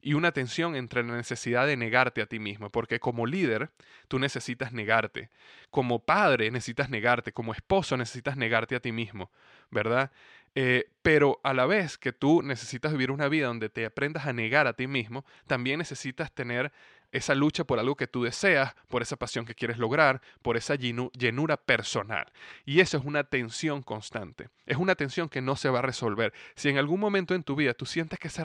y 0.00 0.14
una 0.14 0.32
tensión 0.32 0.76
entre 0.76 1.02
la 1.02 1.16
necesidad 1.16 1.66
de 1.66 1.76
negarte 1.76 2.22
a 2.22 2.26
ti 2.26 2.38
mismo, 2.38 2.70
porque 2.70 3.00
como 3.00 3.26
líder 3.26 3.70
tú 4.08 4.18
necesitas 4.18 4.72
negarte, 4.72 5.30
como 5.70 6.04
padre 6.04 6.50
necesitas 6.50 6.90
negarte, 6.90 7.32
como 7.32 7.52
esposo 7.52 7.96
necesitas 7.96 8.36
negarte 8.36 8.76
a 8.76 8.80
ti 8.80 8.92
mismo, 8.92 9.30
¿verdad? 9.70 10.10
Eh, 10.56 10.88
pero 11.02 11.40
a 11.42 11.52
la 11.52 11.66
vez 11.66 11.98
que 11.98 12.12
tú 12.12 12.40
necesitas 12.42 12.92
vivir 12.92 13.10
una 13.10 13.28
vida 13.28 13.48
donde 13.48 13.68
te 13.68 13.84
aprendas 13.84 14.26
a 14.26 14.32
negar 14.32 14.68
a 14.68 14.74
ti 14.74 14.86
mismo, 14.86 15.24
también 15.48 15.78
necesitas 15.78 16.32
tener 16.32 16.72
esa 17.14 17.36
lucha 17.36 17.62
por 17.62 17.78
algo 17.78 17.94
que 17.94 18.08
tú 18.08 18.24
deseas, 18.24 18.74
por 18.88 19.00
esa 19.00 19.16
pasión 19.16 19.46
que 19.46 19.54
quieres 19.54 19.78
lograr, 19.78 20.20
por 20.42 20.56
esa 20.56 20.74
llenura 20.74 21.56
personal. 21.56 22.26
Y 22.64 22.80
eso 22.80 22.98
es 22.98 23.04
una 23.04 23.22
tensión 23.22 23.82
constante. 23.82 24.48
Es 24.66 24.78
una 24.78 24.96
tensión 24.96 25.28
que 25.28 25.40
no 25.40 25.54
se 25.54 25.68
va 25.68 25.78
a 25.78 25.82
resolver. 25.82 26.34
Si 26.56 26.68
en 26.68 26.76
algún 26.76 26.98
momento 26.98 27.36
en 27.36 27.44
tu 27.44 27.54
vida 27.54 27.72
tú 27.72 27.86
sientes 27.86 28.18
que 28.18 28.26
esa 28.26 28.44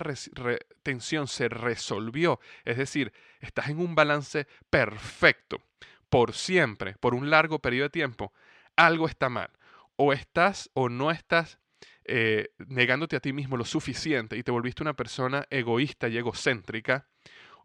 tensión 0.84 1.28
se 1.28 1.50
resolvió, 1.50 2.40
es 2.64 2.78
decir, 2.78 3.12
estás 3.40 3.70
en 3.70 3.80
un 3.80 3.96
balance 3.96 4.46
perfecto 4.70 5.64
por 6.10 6.34
siempre, 6.34 6.96
por 7.00 7.16
un 7.16 7.32
largo 7.32 7.58
periodo 7.58 7.86
de 7.86 7.90
tiempo, 7.90 8.34
algo 8.76 9.08
está 9.08 9.30
mal. 9.30 9.50
O 9.96 10.14
estás 10.14 10.70
o 10.76 10.90
no 10.90 11.10
estás 11.10 11.58
eh, 12.06 12.50
negándote 12.60 13.16
a 13.16 13.20
ti 13.20 13.34
mismo 13.34 13.58
lo 13.58 13.66
suficiente 13.66 14.38
y 14.38 14.44
te 14.44 14.52
volviste 14.52 14.84
una 14.84 14.96
persona 14.96 15.48
egoísta 15.50 16.08
y 16.08 16.18
egocéntrica, 16.18 17.09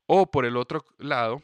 o 0.07 0.31
por 0.31 0.45
el 0.45 0.57
otro 0.57 0.85
lado, 0.99 1.43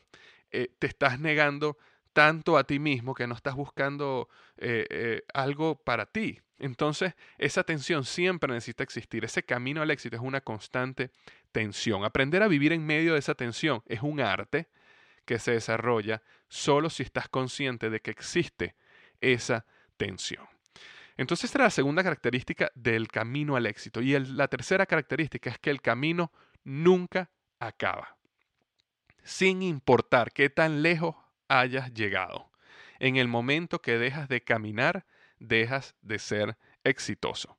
eh, 0.51 0.69
te 0.79 0.87
estás 0.87 1.21
negando 1.21 1.79
tanto 2.13 2.59
a 2.59 2.65
ti 2.65 2.79
mismo 2.79 3.15
que 3.15 3.27
no 3.27 3.35
estás 3.35 3.55
buscando 3.55 4.29
eh, 4.57 4.87
eh, 4.91 5.23
algo 5.33 5.77
para 5.77 6.07
ti. 6.07 6.41
Entonces, 6.59 7.15
esa 7.39 7.65
tensión 7.65 8.05
siempre 8.05 8.53
necesita 8.53 8.83
existir. 8.83 9.25
Ese 9.25 9.43
camino 9.43 9.81
al 9.81 9.91
éxito 9.91 10.17
es 10.17 10.23
una 10.23 10.41
constante 10.41 11.11
tensión. 11.53 12.05
Aprender 12.05 12.43
a 12.43 12.49
vivir 12.49 12.73
en 12.73 12.85
medio 12.85 13.15
de 13.15 13.21
esa 13.21 13.35
tensión 13.35 13.83
es 13.87 14.03
un 14.03 14.21
arte 14.21 14.69
que 15.25 15.39
se 15.39 15.53
desarrolla 15.53 16.23
solo 16.49 16.91
si 16.91 17.03
estás 17.03 17.29
consciente 17.29 17.89
de 17.89 18.01
que 18.01 18.11
existe 18.11 18.75
esa 19.21 19.65
tensión. 19.97 20.47
Entonces, 21.17 21.45
esta 21.45 21.59
es 21.59 21.65
la 21.65 21.71
segunda 21.71 22.03
característica 22.03 22.71
del 22.75 23.09
camino 23.09 23.57
al 23.57 23.67
éxito. 23.67 24.03
Y 24.03 24.19
la 24.19 24.49
tercera 24.49 24.85
característica 24.87 25.51
es 25.51 25.59
que 25.59 25.71
el 25.71 25.81
camino 25.81 26.33
nunca 26.65 27.31
acaba 27.59 28.17
sin 29.31 29.63
importar 29.63 30.33
qué 30.33 30.51
tan 30.51 30.83
lejos 30.83 31.15
hayas 31.47 31.95
llegado. 31.95 32.51
En 32.99 33.17
el 33.17 33.29
momento 33.29 33.81
que 33.81 33.97
dejas 33.97 34.29
de 34.29 34.43
caminar, 34.43 35.07
dejas 35.39 35.95
de 36.03 36.19
ser 36.19 36.59
exitoso. 36.83 37.57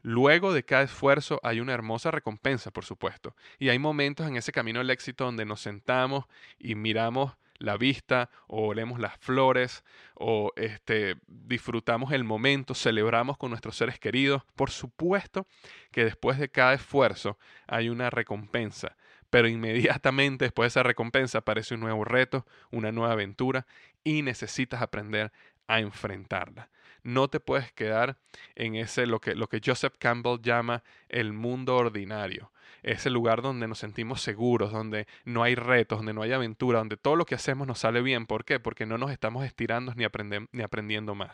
Luego 0.00 0.52
de 0.52 0.64
cada 0.64 0.84
esfuerzo 0.84 1.40
hay 1.42 1.58
una 1.58 1.74
hermosa 1.74 2.12
recompensa, 2.12 2.70
por 2.70 2.84
supuesto. 2.84 3.34
Y 3.58 3.68
hay 3.68 3.80
momentos 3.80 4.28
en 4.28 4.36
ese 4.36 4.52
camino 4.52 4.78
al 4.78 4.90
éxito 4.90 5.24
donde 5.24 5.44
nos 5.44 5.60
sentamos 5.60 6.26
y 6.56 6.76
miramos 6.76 7.36
la 7.58 7.76
vista 7.76 8.30
o 8.46 8.68
olemos 8.68 9.00
las 9.00 9.16
flores 9.18 9.82
o 10.14 10.52
este, 10.54 11.16
disfrutamos 11.26 12.12
el 12.12 12.22
momento, 12.22 12.74
celebramos 12.74 13.36
con 13.36 13.50
nuestros 13.50 13.76
seres 13.76 13.98
queridos. 13.98 14.44
Por 14.54 14.70
supuesto 14.70 15.48
que 15.90 16.04
después 16.04 16.38
de 16.38 16.48
cada 16.48 16.74
esfuerzo 16.74 17.38
hay 17.66 17.88
una 17.88 18.08
recompensa 18.08 18.96
pero 19.30 19.48
inmediatamente 19.48 20.46
después 20.46 20.66
de 20.66 20.80
esa 20.80 20.82
recompensa 20.82 21.38
aparece 21.38 21.74
un 21.74 21.80
nuevo 21.80 22.04
reto, 22.04 22.46
una 22.70 22.92
nueva 22.92 23.12
aventura 23.12 23.66
y 24.04 24.22
necesitas 24.22 24.82
aprender 24.82 25.32
a 25.66 25.80
enfrentarla. 25.80 26.70
No 27.02 27.28
te 27.28 27.40
puedes 27.40 27.72
quedar 27.72 28.18
en 28.54 28.74
ese 28.74 29.06
lo 29.06 29.20
que, 29.20 29.34
lo 29.34 29.48
que 29.48 29.60
Joseph 29.64 29.94
Campbell 29.98 30.40
llama 30.42 30.82
el 31.08 31.32
mundo 31.32 31.76
ordinario. 31.76 32.52
Ese 32.82 33.10
lugar 33.10 33.42
donde 33.42 33.66
nos 33.68 33.78
sentimos 33.78 34.22
seguros, 34.22 34.72
donde 34.72 35.06
no 35.24 35.42
hay 35.42 35.54
retos, 35.54 35.98
donde 35.98 36.12
no 36.12 36.22
hay 36.22 36.32
aventura, 36.32 36.78
donde 36.78 36.96
todo 36.96 37.16
lo 37.16 37.24
que 37.24 37.34
hacemos 37.34 37.66
nos 37.66 37.80
sale 37.80 38.02
bien. 38.02 38.26
¿Por 38.26 38.44
qué? 38.44 38.60
Porque 38.60 38.86
no 38.86 38.98
nos 38.98 39.10
estamos 39.10 39.44
estirando 39.44 39.92
ni, 39.94 40.06
ni 40.52 40.62
aprendiendo 40.62 41.14
más. 41.14 41.32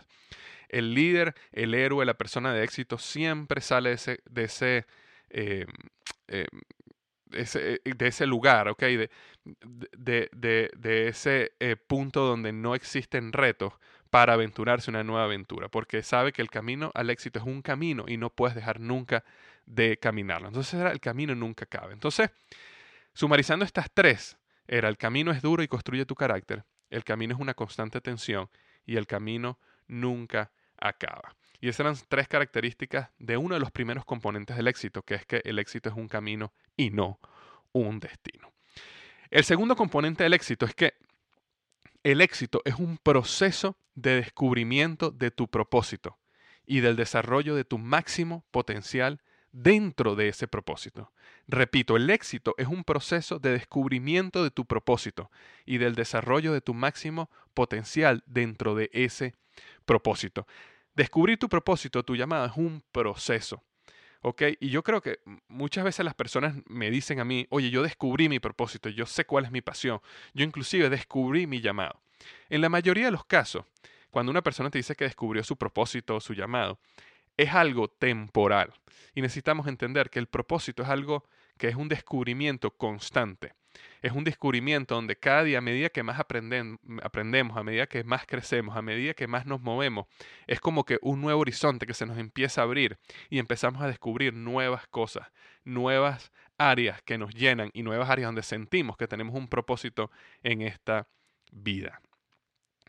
El 0.68 0.94
líder, 0.94 1.34
el 1.52 1.74
héroe, 1.74 2.04
la 2.04 2.14
persona 2.14 2.52
de 2.52 2.64
éxito 2.64 2.98
siempre 2.98 3.60
sale 3.60 3.90
de 3.90 4.44
ese, 4.44 4.86
eh, 5.30 5.66
eh, 6.28 6.46
eh, 7.34 7.80
de 7.84 8.06
ese 8.06 8.26
lugar, 8.26 8.68
¿ok? 8.68 8.82
De, 8.82 9.10
de, 9.96 10.70
de, 10.76 11.08
ese 11.08 11.52
eh, 11.60 11.76
punto 11.76 12.26
donde 12.26 12.52
no 12.52 12.74
existen 12.74 13.32
retos 13.32 13.72
para 14.10 14.34
aventurarse 14.34 14.90
una 14.90 15.02
nueva 15.02 15.24
aventura, 15.24 15.68
porque 15.68 16.02
sabe 16.02 16.32
que 16.32 16.42
el 16.42 16.50
camino 16.50 16.90
al 16.94 17.10
éxito 17.10 17.38
es 17.40 17.44
un 17.44 17.62
camino 17.62 18.04
y 18.06 18.16
no 18.16 18.30
puedes 18.30 18.54
dejar 18.54 18.80
nunca 18.80 19.24
de 19.66 19.98
caminarlo. 19.98 20.48
Entonces 20.48 20.74
era 20.74 20.92
el 20.92 21.00
camino 21.00 21.34
nunca 21.34 21.66
cabe. 21.66 21.92
Entonces, 21.92 22.30
sumarizando 23.12 23.64
estas 23.64 23.90
tres, 23.92 24.38
era 24.66 24.88
el 24.88 24.96
camino 24.96 25.30
es 25.30 25.42
duro 25.42 25.62
y 25.62 25.68
construye 25.68 26.06
tu 26.06 26.14
carácter, 26.14 26.64
el 26.90 27.04
camino 27.04 27.34
es 27.34 27.40
una 27.40 27.54
constante 27.54 28.00
tensión 28.00 28.48
y 28.86 28.96
el 28.96 29.06
camino 29.06 29.58
nunca 29.88 30.50
acaba. 30.78 31.34
Y 31.64 31.68
esas 31.68 31.80
eran 31.80 31.96
tres 32.10 32.28
características 32.28 33.08
de 33.18 33.38
uno 33.38 33.54
de 33.54 33.60
los 33.60 33.70
primeros 33.70 34.04
componentes 34.04 34.54
del 34.54 34.68
éxito, 34.68 35.02
que 35.02 35.14
es 35.14 35.24
que 35.24 35.40
el 35.46 35.58
éxito 35.58 35.88
es 35.88 35.94
un 35.94 36.08
camino 36.08 36.52
y 36.76 36.90
no 36.90 37.18
un 37.72 38.00
destino. 38.00 38.52
El 39.30 39.44
segundo 39.44 39.74
componente 39.74 40.24
del 40.24 40.34
éxito 40.34 40.66
es 40.66 40.74
que 40.74 40.92
el 42.02 42.20
éxito 42.20 42.60
es 42.66 42.74
un 42.74 42.98
proceso 42.98 43.78
de 43.94 44.16
descubrimiento 44.16 45.10
de 45.10 45.30
tu 45.30 45.48
propósito 45.48 46.18
y 46.66 46.80
del 46.80 46.96
desarrollo 46.96 47.54
de 47.54 47.64
tu 47.64 47.78
máximo 47.78 48.44
potencial 48.50 49.22
dentro 49.50 50.16
de 50.16 50.28
ese 50.28 50.46
propósito. 50.46 51.14
Repito, 51.48 51.96
el 51.96 52.10
éxito 52.10 52.54
es 52.58 52.68
un 52.68 52.84
proceso 52.84 53.38
de 53.38 53.52
descubrimiento 53.52 54.44
de 54.44 54.50
tu 54.50 54.66
propósito 54.66 55.30
y 55.64 55.78
del 55.78 55.94
desarrollo 55.94 56.52
de 56.52 56.60
tu 56.60 56.74
máximo 56.74 57.30
potencial 57.54 58.22
dentro 58.26 58.74
de 58.74 58.90
ese 58.92 59.34
propósito. 59.86 60.46
Descubrir 60.94 61.38
tu 61.38 61.48
propósito, 61.48 62.04
tu 62.04 62.14
llamada, 62.14 62.46
es 62.46 62.56
un 62.56 62.82
proceso. 62.92 63.62
¿Ok? 64.22 64.42
Y 64.60 64.70
yo 64.70 64.82
creo 64.82 65.02
que 65.02 65.20
muchas 65.48 65.84
veces 65.84 66.04
las 66.04 66.14
personas 66.14 66.54
me 66.66 66.90
dicen 66.90 67.20
a 67.20 67.24
mí, 67.24 67.46
oye, 67.50 67.70
yo 67.70 67.82
descubrí 67.82 68.28
mi 68.28 68.40
propósito, 68.40 68.88
yo 68.88 69.04
sé 69.04 69.26
cuál 69.26 69.44
es 69.44 69.50
mi 69.50 69.60
pasión, 69.60 70.00
yo 70.32 70.44
inclusive 70.44 70.88
descubrí 70.88 71.46
mi 71.46 71.60
llamado. 71.60 72.00
En 72.48 72.62
la 72.62 72.70
mayoría 72.70 73.06
de 73.06 73.10
los 73.10 73.26
casos, 73.26 73.66
cuando 74.10 74.30
una 74.30 74.42
persona 74.42 74.70
te 74.70 74.78
dice 74.78 74.94
que 74.94 75.04
descubrió 75.04 75.44
su 75.44 75.56
propósito 75.56 76.16
o 76.16 76.20
su 76.20 76.32
llamado, 76.32 76.78
es 77.36 77.52
algo 77.52 77.88
temporal. 77.88 78.72
Y 79.14 79.20
necesitamos 79.20 79.66
entender 79.66 80.08
que 80.08 80.20
el 80.20 80.28
propósito 80.28 80.82
es 80.82 80.88
algo 80.88 81.26
que 81.58 81.68
es 81.68 81.74
un 81.74 81.88
descubrimiento 81.88 82.70
constante 82.70 83.52
es 84.02 84.12
un 84.12 84.24
descubrimiento 84.24 84.94
donde 84.94 85.16
cada 85.16 85.44
día, 85.44 85.58
a 85.58 85.60
medida 85.60 85.88
que 85.88 86.02
más 86.02 86.20
aprendemos, 86.20 87.56
a 87.56 87.62
medida 87.62 87.86
que 87.86 88.04
más 88.04 88.26
crecemos, 88.26 88.76
a 88.76 88.82
medida 88.82 89.14
que 89.14 89.26
más 89.26 89.46
nos 89.46 89.60
movemos, 89.60 90.06
es 90.46 90.60
como 90.60 90.84
que 90.84 90.98
un 91.02 91.20
nuevo 91.20 91.40
horizonte 91.40 91.86
que 91.86 91.94
se 91.94 92.06
nos 92.06 92.18
empieza 92.18 92.60
a 92.60 92.64
abrir 92.64 92.98
y 93.30 93.38
empezamos 93.38 93.82
a 93.82 93.86
descubrir 93.86 94.34
nuevas 94.34 94.86
cosas, 94.88 95.32
nuevas 95.64 96.32
áreas 96.58 97.02
que 97.02 97.18
nos 97.18 97.34
llenan 97.34 97.70
y 97.72 97.82
nuevas 97.82 98.10
áreas 98.10 98.28
donde 98.28 98.42
sentimos 98.42 98.96
que 98.96 99.08
tenemos 99.08 99.34
un 99.34 99.48
propósito 99.48 100.10
en 100.42 100.62
esta 100.62 101.08
vida. 101.50 102.00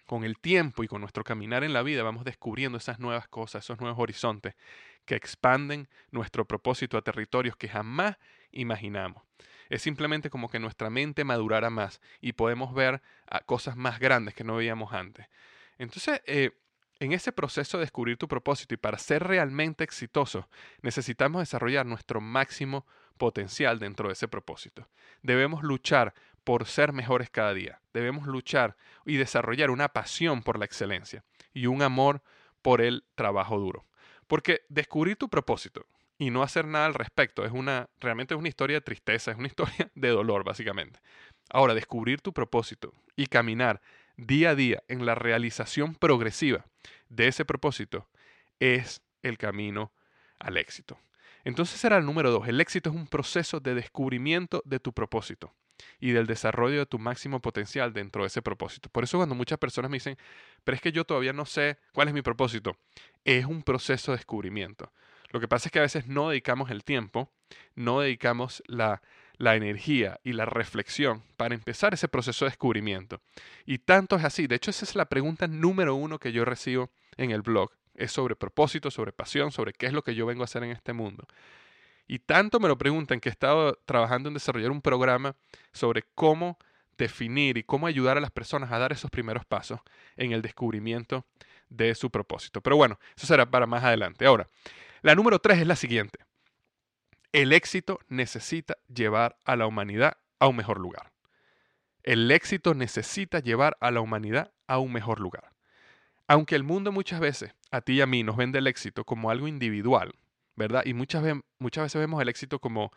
Con 0.06 0.24
el 0.24 0.38
tiempo 0.38 0.84
y 0.84 0.88
con 0.88 1.02
nuestro 1.02 1.24
caminar 1.24 1.64
en 1.64 1.74
la 1.74 1.82
vida 1.82 2.04
vamos 2.04 2.26
descubriendo 2.26 2.78
esas 2.78 3.00
nuevas 3.00 3.28
cosas, 3.28 3.64
esos 3.64 3.80
nuevos 3.80 4.00
horizontes 4.00 4.56
que 5.06 5.16
expanden 5.16 5.88
nuestro 6.12 6.46
propósito 6.46 6.98
a 6.98 7.02
territorios 7.02 7.56
que 7.56 7.70
jamás 7.70 8.18
imaginamos. 8.52 9.24
Es 9.70 9.82
simplemente 9.82 10.30
como 10.30 10.50
que 10.50 10.60
nuestra 10.60 10.90
mente 10.90 11.24
madurara 11.24 11.70
más 11.70 12.02
y 12.22 12.34
podemos 12.34 12.74
ver 12.74 13.02
cosas 13.46 13.76
más 13.76 14.00
grandes 14.00 14.34
que 14.34 14.44
no 14.44 14.56
veíamos 14.56 14.94
antes. 14.94 15.28
Entonces, 15.78 16.22
eh, 16.26 16.52
en 17.00 17.12
ese 17.12 17.32
proceso 17.32 17.78
de 17.78 17.84
descubrir 17.84 18.18
tu 18.18 18.28
propósito 18.28 18.74
y 18.74 18.78
para 18.78 18.98
ser 18.98 19.24
realmente 19.24 19.84
exitosos, 19.84 20.46
necesitamos 20.82 21.42
desarrollar 21.42 21.86
nuestro 21.86 22.22
máximo 22.22 22.86
potencial 23.18 23.80
dentro 23.80 24.08
de 24.08 24.14
ese 24.14 24.28
propósito. 24.28 24.88
Debemos 25.22 25.64
luchar 25.64 26.14
por 26.44 26.66
ser 26.66 26.94
mejores 26.94 27.30
cada 27.30 27.54
día. 27.54 27.82
Debemos 27.94 28.28
luchar 28.28 28.78
y 29.06 29.18
desarrollar 29.18 29.72
una 29.72 29.90
pasión 29.90 30.44
por 30.44 30.60
la 30.60 30.66
excelencia 30.66 31.24
y 31.54 31.66
un 31.66 31.82
amor 31.82 32.22
por 32.62 32.82
el 32.82 33.04
trabajo 33.16 33.60
duro. 33.60 33.86
Porque 34.28 34.62
descubrir 34.70 35.18
tu 35.18 35.30
propósito 35.30 35.86
y 36.18 36.30
no 36.30 36.44
hacer 36.44 36.66
nada 36.66 36.86
al 36.86 36.94
respecto 36.94 37.46
es 37.46 37.52
una 37.52 37.90
realmente 38.00 38.34
es 38.34 38.40
una 38.40 38.48
historia 38.48 38.78
de 38.78 38.82
tristeza, 38.82 39.32
es 39.32 39.38
una 39.38 39.48
historia 39.48 39.92
de 39.96 40.10
dolor 40.10 40.44
básicamente. 40.44 41.00
Ahora, 41.50 41.74
descubrir 41.74 42.22
tu 42.22 42.34
propósito 42.34 42.94
y 43.16 43.28
caminar 43.28 43.82
día 44.18 44.52
a 44.52 44.56
día 44.56 44.84
en 44.88 45.06
la 45.06 45.16
realización 45.16 45.96
progresiva 45.96 46.66
de 47.10 47.28
ese 47.28 47.46
propósito 47.46 48.08
es 48.60 49.02
el 49.22 49.38
camino 49.38 49.92
al 50.40 50.58
éxito. 50.58 50.98
Entonces 51.44 51.80
será 51.80 51.98
el 51.98 52.06
número 52.06 52.32
dos. 52.32 52.48
El 52.48 52.60
éxito 52.60 52.90
es 52.90 52.96
un 52.96 53.08
proceso 53.08 53.60
de 53.60 53.76
descubrimiento 53.76 54.64
de 54.66 54.80
tu 54.80 54.94
propósito 54.94 55.54
y 56.00 56.12
del 56.12 56.26
desarrollo 56.26 56.80
de 56.80 56.86
tu 56.86 56.98
máximo 56.98 57.42
potencial 57.42 57.94
dentro 57.94 58.24
de 58.24 58.28
ese 58.28 58.42
propósito. 58.42 58.90
Por 58.90 59.04
eso 59.04 59.18
cuando 59.18 59.36
muchas 59.36 59.60
personas 59.60 59.92
me 59.92 59.98
dicen, 59.98 60.18
pero 60.64 60.76
es 60.76 60.82
que 60.82 60.92
yo 60.92 61.06
todavía 61.06 61.34
no 61.34 61.46
sé 61.46 61.78
cuál 61.94 62.08
es 62.08 62.14
mi 62.14 62.22
propósito, 62.22 62.78
es 63.24 63.46
un 63.46 63.62
proceso 63.62 64.12
de 64.12 64.18
descubrimiento. 64.18 64.92
Lo 65.32 65.40
que 65.40 65.48
pasa 65.48 65.68
es 65.68 65.72
que 65.72 65.80
a 65.80 65.84
veces 65.84 66.08
no 66.08 66.30
dedicamos 66.30 66.72
el 66.72 66.84
tiempo, 66.84 67.30
no 67.76 68.00
dedicamos 68.00 68.64
la, 68.68 69.02
la 69.38 69.56
energía 69.56 70.20
y 70.24 70.34
la 70.34 70.46
reflexión 70.46 71.24
para 71.38 71.56
empezar 71.56 71.94
ese 71.94 72.08
proceso 72.08 72.46
de 72.46 72.52
descubrimiento. 72.52 73.22
Y 73.66 73.80
tanto 73.80 74.16
es 74.16 74.24
así. 74.24 74.48
De 74.48 74.56
hecho, 74.56 74.72
esa 74.72 74.86
es 74.86 74.96
la 74.96 75.06
pregunta 75.06 75.48
número 75.48 75.96
uno 75.96 76.20
que 76.20 76.32
yo 76.32 76.46
recibo 76.46 76.90
en 77.18 77.32
el 77.32 77.42
blog. 77.42 77.72
Es 77.96 78.12
sobre 78.12 78.36
propósito, 78.36 78.92
sobre 78.92 79.14
pasión, 79.14 79.52
sobre 79.52 79.74
qué 79.74 79.88
es 79.88 79.94
lo 79.94 80.04
que 80.04 80.16
yo 80.16 80.26
vengo 80.26 80.44
a 80.44 80.46
hacer 80.46 80.64
en 80.64 80.72
este 80.72 80.94
mundo. 80.94 81.28
Y 82.08 82.20
tanto 82.20 82.60
me 82.60 82.68
lo 82.68 82.78
preguntan 82.78 83.20
que 83.20 83.30
he 83.30 83.32
estado 83.32 83.80
trabajando 83.86 84.30
en 84.30 84.34
desarrollar 84.34 84.72
un 84.72 84.82
programa 84.82 85.36
sobre 85.72 86.04
cómo 86.14 86.58
definir 86.98 87.58
y 87.58 87.64
cómo 87.64 87.88
ayudar 87.88 88.18
a 88.18 88.22
las 88.22 88.32
personas 88.32 88.72
a 88.72 88.80
dar 88.80 88.92
esos 88.92 89.12
primeros 89.12 89.46
pasos 89.46 89.80
en 90.16 90.32
el 90.32 90.42
descubrimiento 90.42 91.26
de 91.70 91.96
su 91.96 92.10
propósito. 92.10 92.62
Pero 92.62 92.78
bueno, 92.78 93.00
eso 93.18 93.28
será 93.28 93.50
para 93.50 93.66
más 93.66 93.84
adelante. 93.84 94.26
Ahora, 94.26 94.48
la 95.06 95.14
número 95.14 95.38
tres 95.38 95.60
es 95.60 95.68
la 95.68 95.76
siguiente. 95.76 96.18
El 97.32 97.54
éxito 97.54 98.00
necesita 98.08 98.76
llevar 98.88 99.38
a 99.46 99.56
la 99.56 99.68
humanidad 99.68 100.18
a 100.40 100.48
un 100.48 100.56
mejor 100.56 100.80
lugar. 100.80 101.12
El 102.02 102.32
éxito 102.32 102.74
necesita 102.74 103.38
llevar 103.38 103.78
a 103.82 103.92
la 103.92 104.02
humanidad 104.02 104.52
a 104.66 104.80
un 104.80 104.92
mejor 104.92 105.20
lugar. 105.20 105.52
Aunque 106.28 106.56
el 106.56 106.64
mundo 106.64 106.92
muchas 106.92 107.20
veces, 107.20 107.54
a 107.70 107.82
ti 107.82 107.94
y 107.94 108.02
a 108.02 108.08
mí, 108.08 108.24
nos 108.24 108.36
vende 108.36 108.58
el 108.58 108.66
éxito 108.66 109.06
como 109.06 109.30
algo 109.30 109.48
individual, 109.48 110.12
¿verdad? 110.56 110.82
Y 110.86 110.96
muchas, 110.96 111.24
muchas 111.60 111.84
veces 111.84 112.00
vemos 112.00 112.20
el 112.20 112.30
éxito 112.30 112.58
como 112.58 112.90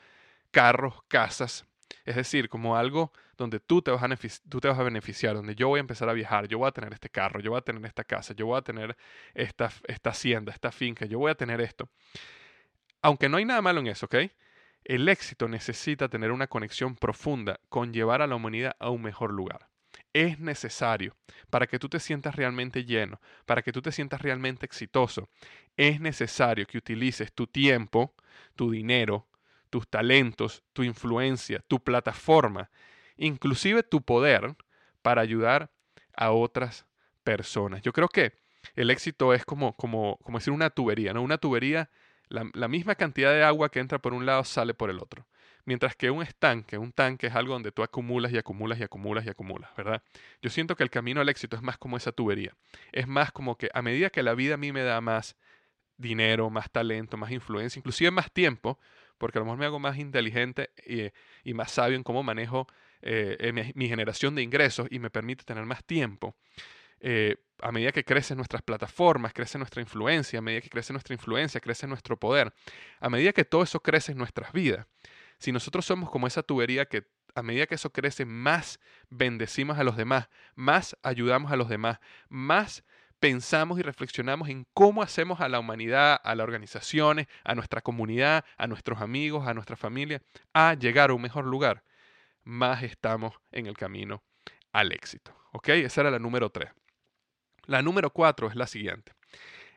carros, 0.50 0.94
casas, 1.08 1.66
es 2.06 2.16
decir, 2.16 2.48
como 2.48 2.78
algo 2.78 3.12
donde 3.38 3.60
tú 3.60 3.80
te, 3.80 3.90
vas 3.90 4.02
a 4.02 4.08
tú 4.48 4.60
te 4.60 4.68
vas 4.68 4.76
beneficiar, 4.78 5.34
donde 5.34 5.54
yo 5.54 5.68
voy 5.68 5.78
a 5.78 5.80
empezar 5.80 6.10
a 6.10 6.12
viajar, 6.12 6.46
yo 6.48 6.58
voy 6.58 6.68
a 6.68 6.72
tener 6.72 6.92
este 6.92 7.08
carro, 7.08 7.40
yo 7.40 7.52
voy 7.52 7.58
a 7.58 7.62
tener 7.62 7.82
esta 7.86 8.04
casa, 8.04 8.34
yo 8.34 8.46
voy 8.46 8.58
a 8.58 8.62
tener 8.62 8.96
esta, 9.32 9.70
esta 9.86 10.10
hacienda, 10.10 10.52
esta 10.52 10.70
finca, 10.70 11.06
yo 11.06 11.18
voy 11.18 11.30
a 11.30 11.34
tener 11.34 11.60
esto 11.62 11.88
aunque 13.02 13.28
no 13.28 13.36
hay 13.36 13.44
nada 13.44 13.62
malo 13.62 13.80
en 13.80 13.88
eso, 13.88 14.06
¿ok? 14.06 14.16
El 14.84 15.08
éxito 15.08 15.48
necesita 15.48 16.08
tener 16.08 16.32
una 16.32 16.46
conexión 16.46 16.96
profunda 16.96 17.60
con 17.68 17.92
llevar 17.92 18.22
a 18.22 18.26
la 18.26 18.36
humanidad 18.36 18.76
a 18.78 18.90
un 18.90 19.02
mejor 19.02 19.32
lugar. 19.32 19.68
Es 20.12 20.38
necesario 20.38 21.16
para 21.50 21.66
que 21.66 21.78
tú 21.78 21.88
te 21.88 22.00
sientas 22.00 22.34
realmente 22.34 22.84
lleno, 22.84 23.20
para 23.44 23.62
que 23.62 23.72
tú 23.72 23.82
te 23.82 23.92
sientas 23.92 24.22
realmente 24.22 24.64
exitoso. 24.64 25.28
Es 25.76 26.00
necesario 26.00 26.66
que 26.66 26.78
utilices 26.78 27.32
tu 27.32 27.46
tiempo, 27.46 28.14
tu 28.56 28.70
dinero, 28.70 29.28
tus 29.70 29.86
talentos, 29.88 30.62
tu 30.72 30.82
influencia, 30.82 31.62
tu 31.68 31.82
plataforma, 31.82 32.70
inclusive 33.18 33.82
tu 33.82 34.02
poder 34.02 34.56
para 35.02 35.20
ayudar 35.20 35.70
a 36.16 36.32
otras 36.32 36.86
personas. 37.22 37.82
Yo 37.82 37.92
creo 37.92 38.08
que 38.08 38.32
el 38.74 38.90
éxito 38.90 39.34
es 39.34 39.44
como, 39.44 39.74
como, 39.74 40.18
como 40.22 40.38
decir 40.38 40.52
una 40.52 40.70
tubería, 40.70 41.12
¿no? 41.12 41.22
Una 41.22 41.38
tubería 41.38 41.90
la, 42.28 42.68
misma 42.68 42.94
cantidad 42.94 43.32
de 43.32 43.42
agua 43.42 43.70
que 43.70 43.80
entra 43.80 43.98
por 43.98 44.14
un 44.14 44.26
lado 44.26 44.44
sale 44.44 44.74
por 44.74 44.90
el 44.90 44.98
otro. 44.98 45.26
Mientras 45.64 45.96
que 45.96 46.10
un 46.10 46.22
estanque, 46.22 46.78
un 46.78 46.92
tanque 46.92 47.26
es 47.26 47.34
algo 47.34 47.52
donde 47.52 47.72
tú 47.72 47.82
acumulas 47.82 48.32
y 48.32 48.38
acumulas 48.38 48.78
y 48.78 48.82
acumulas 48.82 49.26
y 49.26 49.28
acumulas, 49.28 49.70
¿verdad? 49.76 50.02
Yo 50.40 50.50
siento 50.50 50.76
que 50.76 50.82
el 50.82 50.90
camino 50.90 51.20
al 51.20 51.28
éxito 51.28 51.56
es 51.56 51.62
más 51.62 51.76
como 51.76 51.96
esa 51.96 52.12
tubería. 52.12 52.54
Es 52.92 53.06
más 53.06 53.32
como 53.32 53.56
que 53.56 53.70
a 53.74 53.82
medida 53.82 54.10
que 54.10 54.22
la 54.22 54.34
vida 54.34 54.54
a 54.54 54.56
mí 54.56 54.72
me 54.72 54.82
da 54.82 55.00
más 55.00 55.36
dinero, 55.98 56.48
más 56.48 56.70
talento, 56.70 57.16
más 57.16 57.30
influencia, 57.32 57.78
inclusive 57.78 58.10
más 58.10 58.32
tiempo, 58.32 58.78
porque 59.18 59.38
a 59.38 59.40
lo 59.40 59.46
mejor 59.46 59.58
me 59.58 59.66
hago 59.66 59.78
más 59.78 59.98
inteligente 59.98 60.70
y, 61.44 61.52
más 61.52 61.72
sabio 61.72 61.96
en 61.96 62.04
cómo 62.04 62.22
manejo 62.22 62.66
eh, 63.02 63.72
mi, 63.74 63.88
generación 63.88 64.34
de 64.34 64.42
ingresos 64.42 64.88
y 64.90 64.98
me 64.98 65.10
permite 65.10 65.44
tener 65.44 65.64
más 65.64 65.84
tiempo. 65.84 66.36
Eh, 67.00 67.36
a 67.60 67.72
medida 67.72 67.92
que 67.92 68.04
crecen 68.04 68.36
nuestras 68.36 68.62
plataformas, 68.62 69.32
crece 69.32 69.58
nuestra 69.58 69.80
influencia, 69.82 70.38
a 70.38 70.42
medida 70.42 70.60
que 70.60 70.70
crece 70.70 70.92
nuestra 70.92 71.14
influencia, 71.14 71.60
crece 71.60 71.86
nuestro 71.86 72.16
poder, 72.16 72.52
a 73.00 73.08
medida 73.08 73.32
que 73.32 73.44
todo 73.44 73.62
eso 73.62 73.80
crece 73.80 74.12
en 74.12 74.18
nuestras 74.18 74.52
vidas, 74.52 74.86
si 75.38 75.52
nosotros 75.52 75.86
somos 75.86 76.10
como 76.10 76.26
esa 76.26 76.42
tubería 76.42 76.86
que 76.86 77.06
a 77.34 77.42
medida 77.42 77.66
que 77.66 77.76
eso 77.76 77.90
crece, 77.90 78.24
más 78.24 78.80
bendecimos 79.10 79.78
a 79.78 79.84
los 79.84 79.96
demás, 79.96 80.28
más 80.56 80.96
ayudamos 81.02 81.52
a 81.52 81.56
los 81.56 81.68
demás, 81.68 82.00
más 82.28 82.84
pensamos 83.20 83.78
y 83.78 83.82
reflexionamos 83.82 84.48
en 84.48 84.66
cómo 84.74 85.02
hacemos 85.02 85.40
a 85.40 85.48
la 85.48 85.60
humanidad, 85.60 86.20
a 86.22 86.34
las 86.34 86.44
organizaciones, 86.44 87.26
a 87.44 87.54
nuestra 87.54 87.80
comunidad, 87.80 88.44
a 88.56 88.66
nuestros 88.66 89.00
amigos, 89.00 89.46
a 89.46 89.54
nuestra 89.54 89.76
familia, 89.76 90.22
a 90.52 90.74
llegar 90.74 91.10
a 91.10 91.14
un 91.14 91.22
mejor 91.22 91.44
lugar, 91.44 91.84
más 92.48 92.82
estamos 92.82 93.34
en 93.52 93.66
el 93.66 93.76
camino 93.76 94.22
al 94.72 94.92
éxito. 94.92 95.36
¿Ok? 95.52 95.68
Esa 95.68 96.00
era 96.00 96.10
la 96.10 96.18
número 96.18 96.50
tres. 96.50 96.70
La 97.66 97.82
número 97.82 98.10
cuatro 98.10 98.48
es 98.48 98.56
la 98.56 98.66
siguiente. 98.66 99.12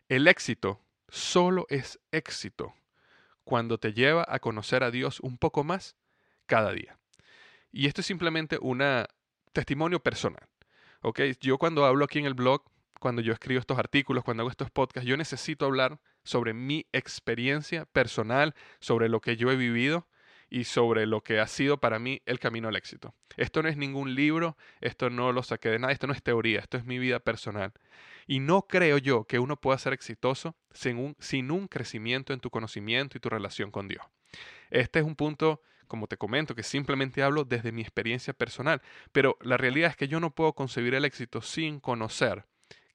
El 0.08 0.28
éxito 0.28 0.80
solo 1.10 1.66
es 1.70 2.00
éxito 2.12 2.74
cuando 3.44 3.78
te 3.78 3.92
lleva 3.92 4.26
a 4.28 4.40
conocer 4.40 4.84
a 4.84 4.92
Dios 4.92 5.20
un 5.20 5.38
poco 5.38 5.66
más 5.66 5.98
cada 6.46 6.72
día. 6.72 6.98
Y 7.74 7.88
esto 7.88 8.00
es 8.00 8.08
simplemente 8.08 8.58
un 8.62 8.82
testimonio 9.52 10.00
personal. 10.02 10.48
¿ok? 11.02 11.20
Yo 11.42 11.58
cuando 11.58 11.86
hablo 11.86 12.06
aquí 12.06 12.20
en 12.20 12.26
el 12.26 12.36
blog, 12.36 12.64
cuando 13.02 13.22
yo 13.22 13.34
escribo 13.34 13.60
estos 13.60 13.80
artículos, 13.80 14.24
cuando 14.24 14.44
hago 14.44 14.50
estos 14.50 14.72
podcasts, 14.72 15.08
yo 15.08 15.18
necesito 15.18 15.66
hablar 15.66 16.00
sobre 16.24 16.54
mi 16.54 16.86
experiencia 16.94 17.86
personal, 17.86 18.56
sobre 18.80 19.10
lo 19.10 19.20
que 19.20 19.36
yo 19.36 19.52
he 19.52 19.58
vivido 19.58 20.08
y 20.52 20.66
sobre 20.66 21.08
lo 21.08 21.22
que 21.22 21.40
ha 21.40 21.48
sido 21.48 21.80
para 21.80 21.98
mí 21.98 22.22
el 22.26 22.38
camino 22.38 22.68
al 22.68 22.76
éxito. 22.76 23.16
Esto 23.38 23.64
no 23.64 23.70
es 23.70 23.78
ningún 23.78 24.14
libro, 24.14 24.58
esto 24.82 25.10
no 25.10 25.32
lo 25.32 25.44
saqué 25.44 25.70
de 25.70 25.80
nada, 25.80 25.94
esto 25.94 26.08
no 26.08 26.14
es 26.14 26.22
teoría, 26.22 26.60
esto 26.60 26.78
es 26.78 26.84
mi 26.86 27.00
vida 27.00 27.22
personal. 27.22 27.72
Y 28.28 28.40
no 28.40 28.64
creo 28.64 28.98
yo 28.98 29.24
que 29.24 29.40
uno 29.40 29.56
pueda 29.56 29.78
ser 29.78 29.94
exitoso 29.94 30.58
sin 30.72 30.98
un, 30.98 31.16
sin 31.20 31.52
un 31.52 31.70
crecimiento 31.70 32.34
en 32.34 32.42
tu 32.42 32.50
conocimiento 32.50 33.18
y 33.18 33.22
tu 33.22 33.30
relación 33.30 33.72
con 33.72 33.88
Dios. 33.88 34.06
Este 34.70 35.00
es 35.00 35.06
un 35.06 35.16
punto, 35.16 35.62
como 35.88 36.08
te 36.08 36.18
comento, 36.18 36.54
que 36.54 36.64
simplemente 36.64 37.24
hablo 37.24 37.46
desde 37.46 37.72
mi 37.72 37.82
experiencia 37.82 38.34
personal, 38.34 38.82
pero 39.14 39.38
la 39.40 39.56
realidad 39.56 39.92
es 39.92 39.96
que 39.96 40.10
yo 40.10 40.20
no 40.20 40.36
puedo 40.36 40.52
concebir 40.52 40.94
el 40.96 41.06
éxito 41.06 41.42
sin 41.42 41.80
conocer 41.80 42.46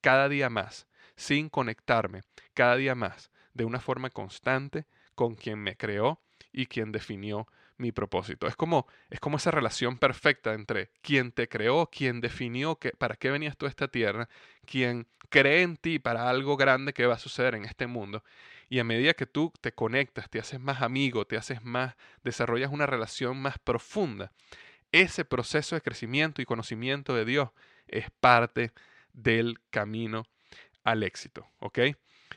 cada 0.03 0.29
día 0.29 0.51
más, 0.51 0.87
sin 1.16 1.49
conectarme 1.49 2.21
cada 2.53 2.77
día 2.77 2.95
más 2.95 3.31
de 3.55 3.64
una 3.64 3.81
forma 3.81 4.11
constante 4.11 4.85
con 5.14 5.35
quien 5.35 5.59
me 5.59 5.77
creó 5.77 6.21
y 6.57 6.66
quien 6.66 6.90
definió 6.90 7.47
mi 7.77 7.92
propósito. 7.92 8.47
Es 8.47 8.57
como, 8.57 8.87
es 9.11 9.21
como 9.21 9.37
esa 9.37 9.51
relación 9.51 9.99
perfecta 9.99 10.55
entre 10.55 10.90
quien 11.03 11.31
te 11.31 11.49
creó, 11.49 11.90
quien 11.90 12.23
definió 12.23 12.77
que, 12.77 12.90
para 12.90 13.14
qué 13.16 13.31
venías 13.31 13.59
tú 13.59 13.66
a 13.66 13.69
esta 13.69 13.88
tierra, 13.88 14.31
quien 14.64 15.07
cree 15.29 15.62
en 15.62 15.77
ti 15.77 15.99
para 15.99 16.31
algo 16.31 16.57
grande 16.57 16.95
que 16.95 17.05
va 17.05 17.14
a 17.14 17.19
suceder 17.19 17.55
en 17.55 17.66
este 17.66 17.87
mundo. 17.87 18.25
Y 18.71 18.79
a 18.79 18.85
medida 18.85 19.12
que 19.12 19.27
tú 19.27 19.53
te 19.61 19.73
conectas, 19.73 20.31
te 20.31 20.40
haces 20.40 20.59
más 20.59 20.81
amigo, 20.81 21.27
te 21.27 21.37
haces 21.37 21.62
más, 21.62 21.95
desarrollas 22.25 22.73
una 22.73 22.87
relación 22.87 23.37
más 23.37 23.59
profunda, 23.59 24.33
ese 24.92 25.27
proceso 25.27 25.75
de 25.75 25.83
crecimiento 25.83 26.40
y 26.40 26.47
conocimiento 26.47 27.14
de 27.14 27.27
Dios 27.27 27.51
es 27.87 28.07
parte 28.19 28.73
del 29.12 29.61
camino 29.69 30.25
al 30.85 31.03
éxito, 31.03 31.51
¿ok? 31.59 31.81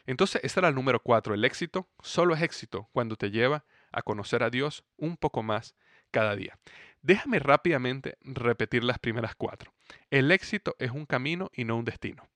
Entonces, 0.05 0.41
ese 0.43 0.59
era 0.59 0.67
el 0.67 0.75
número 0.75 1.01
cuatro. 1.01 1.33
El 1.33 1.45
éxito 1.45 1.87
solo 2.01 2.35
es 2.35 2.41
éxito 2.41 2.89
cuando 2.91 3.15
te 3.15 3.31
lleva 3.31 3.63
a 3.91 4.01
conocer 4.01 4.43
a 4.43 4.49
Dios 4.49 4.83
un 4.97 5.17
poco 5.17 5.43
más 5.43 5.75
cada 6.11 6.35
día. 6.35 6.57
Déjame 7.01 7.39
rápidamente 7.39 8.17
repetir 8.21 8.83
las 8.83 8.99
primeras 8.99 9.35
cuatro. 9.35 9.73
el 10.09 10.31
éxito 10.31 10.75
es 10.79 10.91
un 10.91 11.05
camino 11.05 11.49
y 11.53 11.63
no 11.63 11.77
un 11.77 11.85
destino. 11.85 12.27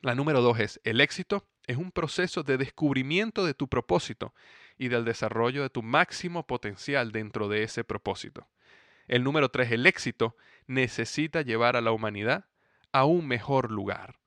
La 0.00 0.14
número 0.14 0.42
dos 0.42 0.60
es, 0.60 0.80
el 0.84 1.00
éxito 1.00 1.48
es 1.66 1.76
un 1.76 1.90
proceso 1.90 2.42
de 2.42 2.58
descubrimiento 2.58 3.44
de 3.44 3.54
tu 3.54 3.68
propósito 3.68 4.34
y 4.76 4.88
del 4.88 5.04
desarrollo 5.04 5.62
de 5.62 5.70
tu 5.70 5.82
máximo 5.82 6.46
potencial 6.46 7.10
dentro 7.10 7.48
de 7.48 7.62
ese 7.62 7.84
propósito. 7.84 8.46
El 9.06 9.24
número 9.24 9.50
tres, 9.50 9.72
el 9.72 9.86
éxito 9.86 10.36
necesita 10.66 11.42
llevar 11.42 11.76
a 11.76 11.80
la 11.80 11.92
humanidad 11.92 12.46
a 12.92 13.04
un 13.04 13.26
mejor 13.26 13.70
lugar. 13.70 14.20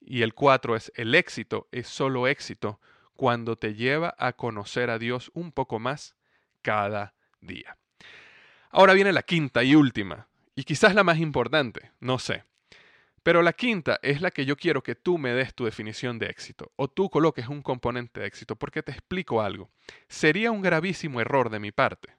Y 0.00 0.22
el 0.22 0.34
cuatro 0.34 0.76
es, 0.76 0.92
el 0.94 1.14
éxito 1.14 1.68
es 1.72 1.88
solo 1.88 2.26
éxito 2.28 2.80
cuando 3.16 3.56
te 3.56 3.74
lleva 3.74 4.14
a 4.18 4.34
conocer 4.34 4.90
a 4.90 4.98
Dios 4.98 5.30
un 5.34 5.52
poco 5.52 5.78
más 5.78 6.14
cada 6.62 7.14
día. 7.40 7.76
Ahora 8.70 8.92
viene 8.92 9.12
la 9.12 9.22
quinta 9.22 9.64
y 9.64 9.74
última, 9.74 10.28
y 10.54 10.64
quizás 10.64 10.94
la 10.94 11.04
más 11.04 11.18
importante, 11.18 11.92
no 12.00 12.18
sé. 12.18 12.44
Pero 13.22 13.42
la 13.42 13.54
quinta 13.54 13.98
es 14.02 14.20
la 14.20 14.30
que 14.30 14.44
yo 14.44 14.56
quiero 14.56 14.82
que 14.82 14.94
tú 14.94 15.18
me 15.18 15.32
des 15.32 15.54
tu 15.54 15.64
definición 15.64 16.18
de 16.18 16.26
éxito, 16.26 16.72
o 16.76 16.88
tú 16.88 17.10
coloques 17.10 17.48
un 17.48 17.62
componente 17.62 18.20
de 18.20 18.26
éxito, 18.26 18.54
porque 18.54 18.82
te 18.82 18.92
explico 18.92 19.40
algo. 19.40 19.70
Sería 20.08 20.52
un 20.52 20.62
gravísimo 20.62 21.20
error 21.20 21.50
de 21.50 21.58
mi 21.58 21.72
parte 21.72 22.16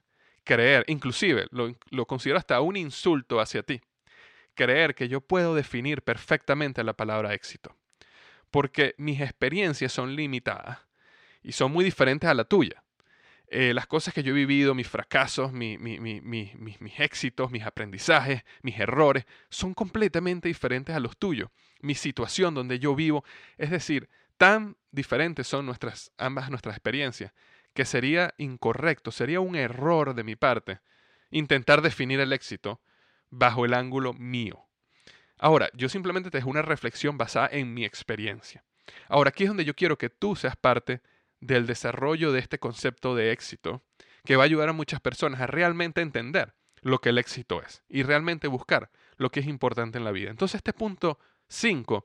creer, 0.48 0.84
inclusive 0.88 1.46
lo, 1.50 1.76
lo 1.90 2.06
considero 2.06 2.38
hasta 2.38 2.62
un 2.62 2.74
insulto 2.74 3.38
hacia 3.38 3.62
ti, 3.62 3.82
creer 4.54 4.94
que 4.94 5.06
yo 5.06 5.20
puedo 5.20 5.54
definir 5.54 6.00
perfectamente 6.00 6.82
la 6.82 6.94
palabra 6.94 7.34
éxito, 7.34 7.76
porque 8.50 8.94
mis 8.96 9.20
experiencias 9.20 9.92
son 9.92 10.16
limitadas 10.16 10.87
y 11.48 11.52
son 11.52 11.72
muy 11.72 11.82
diferentes 11.82 12.28
a 12.28 12.34
la 12.34 12.44
tuya. 12.44 12.84
Eh, 13.46 13.72
las 13.72 13.86
cosas 13.86 14.12
que 14.12 14.22
yo 14.22 14.32
he 14.32 14.34
vivido, 14.34 14.74
mis 14.74 14.86
fracasos, 14.86 15.50
mis 15.50 15.78
éxitos, 16.98 17.50
mis 17.50 17.64
aprendizajes, 17.64 18.42
mis 18.60 18.78
errores, 18.78 19.24
son 19.48 19.72
completamente 19.72 20.48
diferentes 20.48 20.94
a 20.94 21.00
los 21.00 21.16
tuyos. 21.16 21.48
Mi 21.80 21.94
situación 21.94 22.54
donde 22.54 22.78
yo 22.78 22.94
vivo, 22.94 23.24
es 23.56 23.70
decir, 23.70 24.10
tan 24.36 24.76
diferentes 24.90 25.46
son 25.46 25.64
nuestras, 25.64 26.12
ambas 26.18 26.50
nuestras 26.50 26.76
experiencias, 26.76 27.32
que 27.72 27.86
sería 27.86 28.34
incorrecto, 28.36 29.10
sería 29.10 29.40
un 29.40 29.56
error 29.56 30.14
de 30.14 30.24
mi 30.24 30.36
parte 30.36 30.80
intentar 31.30 31.80
definir 31.80 32.20
el 32.20 32.34
éxito 32.34 32.82
bajo 33.30 33.64
el 33.64 33.72
ángulo 33.72 34.12
mío. 34.12 34.66
Ahora, 35.38 35.70
yo 35.72 35.88
simplemente 35.88 36.30
te 36.30 36.36
dejo 36.36 36.50
una 36.50 36.60
reflexión 36.60 37.16
basada 37.16 37.48
en 37.50 37.72
mi 37.72 37.86
experiencia. 37.86 38.64
Ahora, 39.08 39.30
aquí 39.30 39.44
es 39.44 39.48
donde 39.48 39.64
yo 39.64 39.74
quiero 39.74 39.96
que 39.96 40.10
tú 40.10 40.36
seas 40.36 40.56
parte 40.56 41.00
del 41.40 41.66
desarrollo 41.66 42.32
de 42.32 42.40
este 42.40 42.58
concepto 42.58 43.14
de 43.14 43.32
éxito 43.32 43.82
que 44.24 44.36
va 44.36 44.44
a 44.44 44.46
ayudar 44.46 44.68
a 44.68 44.72
muchas 44.72 45.00
personas 45.00 45.40
a 45.40 45.46
realmente 45.46 46.00
entender 46.00 46.54
lo 46.82 47.00
que 47.00 47.10
el 47.10 47.18
éxito 47.18 47.62
es 47.62 47.82
y 47.88 48.02
realmente 48.02 48.48
buscar 48.48 48.90
lo 49.16 49.30
que 49.30 49.40
es 49.40 49.46
importante 49.46 49.98
en 49.98 50.04
la 50.04 50.12
vida. 50.12 50.30
Entonces 50.30 50.56
este 50.56 50.72
punto 50.72 51.18
5 51.48 52.04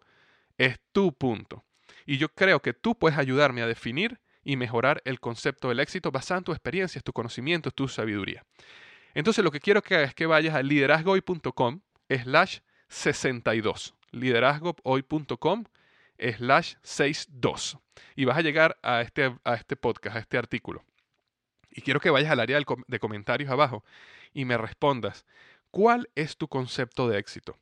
es 0.57 0.79
tu 0.91 1.13
punto. 1.13 1.63
Y 2.05 2.17
yo 2.17 2.29
creo 2.29 2.61
que 2.61 2.73
tú 2.73 2.97
puedes 2.97 3.17
ayudarme 3.17 3.61
a 3.61 3.67
definir 3.67 4.19
y 4.43 4.57
mejorar 4.57 5.01
el 5.05 5.19
concepto 5.19 5.69
del 5.69 5.79
éxito 5.79 6.11
basado 6.11 6.39
en 6.39 6.43
tu 6.43 6.51
experiencia, 6.51 7.01
tu 7.01 7.13
conocimiento, 7.13 7.71
tu 7.71 7.87
sabiduría. 7.87 8.45
Entonces 9.13 9.43
lo 9.43 9.51
que 9.51 9.59
quiero 9.59 9.81
que 9.81 9.95
hagas 9.95 10.09
es 10.09 10.15
que 10.15 10.25
vayas 10.25 10.55
a 10.55 10.63
liderazgohoy.com 10.63 11.81
slash 12.09 12.59
62. 12.89 13.95
liderazgohoy.com 14.11 15.63
slash 16.31 16.75
62 16.83 17.77
y 18.15 18.25
vas 18.25 18.37
a 18.37 18.41
llegar 18.41 18.77
a 18.81 19.01
este, 19.01 19.35
a 19.43 19.55
este 19.55 19.75
podcast, 19.75 20.15
a 20.15 20.19
este 20.19 20.37
artículo. 20.37 20.83
Y 21.71 21.81
quiero 21.81 21.99
que 21.99 22.09
vayas 22.09 22.31
al 22.31 22.39
área 22.39 22.59
de 22.87 22.99
comentarios 22.99 23.49
abajo 23.49 23.83
y 24.33 24.45
me 24.45 24.57
respondas, 24.57 25.25
¿cuál 25.71 26.09
es 26.15 26.37
tu 26.37 26.47
concepto 26.47 27.07
de 27.07 27.17
éxito? 27.17 27.57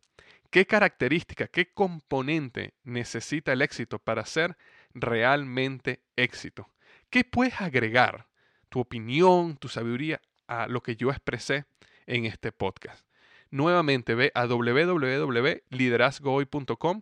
¿Qué 0.50 0.65
característica, 0.65 1.47
qué 1.47 1.71
componente 1.74 2.74
necesita 2.84 3.54
el 3.54 3.62
éxito 3.62 4.00
para 4.00 4.26
ser 4.26 4.58
realmente 4.93 6.02
éxito? 6.17 6.69
¿Qué 7.10 7.24
puedes 7.24 7.62
agregar, 7.62 8.28
tu 8.67 8.82
opinión, 8.82 9.56
tu 9.56 9.69
sabiduría, 9.69 10.19
a 10.47 10.67
lo 10.67 10.84
que 10.84 10.97
yo 10.97 11.10
expresé 11.10 11.63
en 12.06 12.26
este 12.26 12.52
podcast? 12.52 13.06
Nuevamente 13.50 14.13
ve 14.13 14.34
a 14.36 14.45
www.liderazgohoy.com 14.45 17.02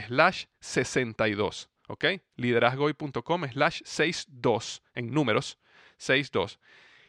slash 0.00 0.46
62. 0.60 1.70
¿Ok? 1.88 2.04
Liderazgohoy.com 2.36 3.44
slash 3.48 3.82
62 3.84 4.82
en 4.94 5.12
números 5.12 5.58
62. 5.98 6.58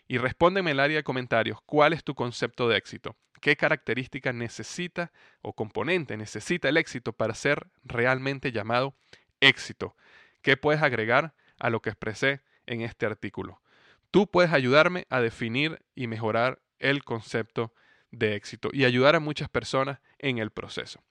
Y 0.07 0.17
respóndeme 0.17 0.71
en 0.71 0.77
el 0.77 0.79
área 0.79 0.97
de 0.97 1.03
comentarios 1.03 1.59
cuál 1.65 1.93
es 1.93 2.03
tu 2.03 2.13
concepto 2.13 2.67
de 2.67 2.77
éxito. 2.77 3.15
¿Qué 3.41 3.55
característica 3.55 4.33
necesita 4.33 5.11
o 5.41 5.53
componente 5.53 6.17
necesita 6.17 6.69
el 6.69 6.77
éxito 6.77 7.13
para 7.13 7.35
ser 7.35 7.67
realmente 7.83 8.51
llamado 8.51 8.95
éxito? 9.39 9.95
¿Qué 10.41 10.57
puedes 10.57 10.81
agregar 10.81 11.33
a 11.59 11.69
lo 11.69 11.81
que 11.81 11.89
expresé 11.89 12.41
en 12.65 12.81
este 12.81 13.05
artículo? 13.05 13.61
Tú 14.11 14.27
puedes 14.27 14.51
ayudarme 14.51 15.05
a 15.09 15.19
definir 15.21 15.83
y 15.95 16.07
mejorar 16.07 16.61
el 16.79 17.03
concepto 17.03 17.73
de 18.11 18.35
éxito 18.35 18.69
y 18.71 18.85
ayudar 18.85 19.15
a 19.15 19.19
muchas 19.19 19.49
personas 19.49 19.99
en 20.19 20.37
el 20.37 20.51
proceso. 20.51 21.03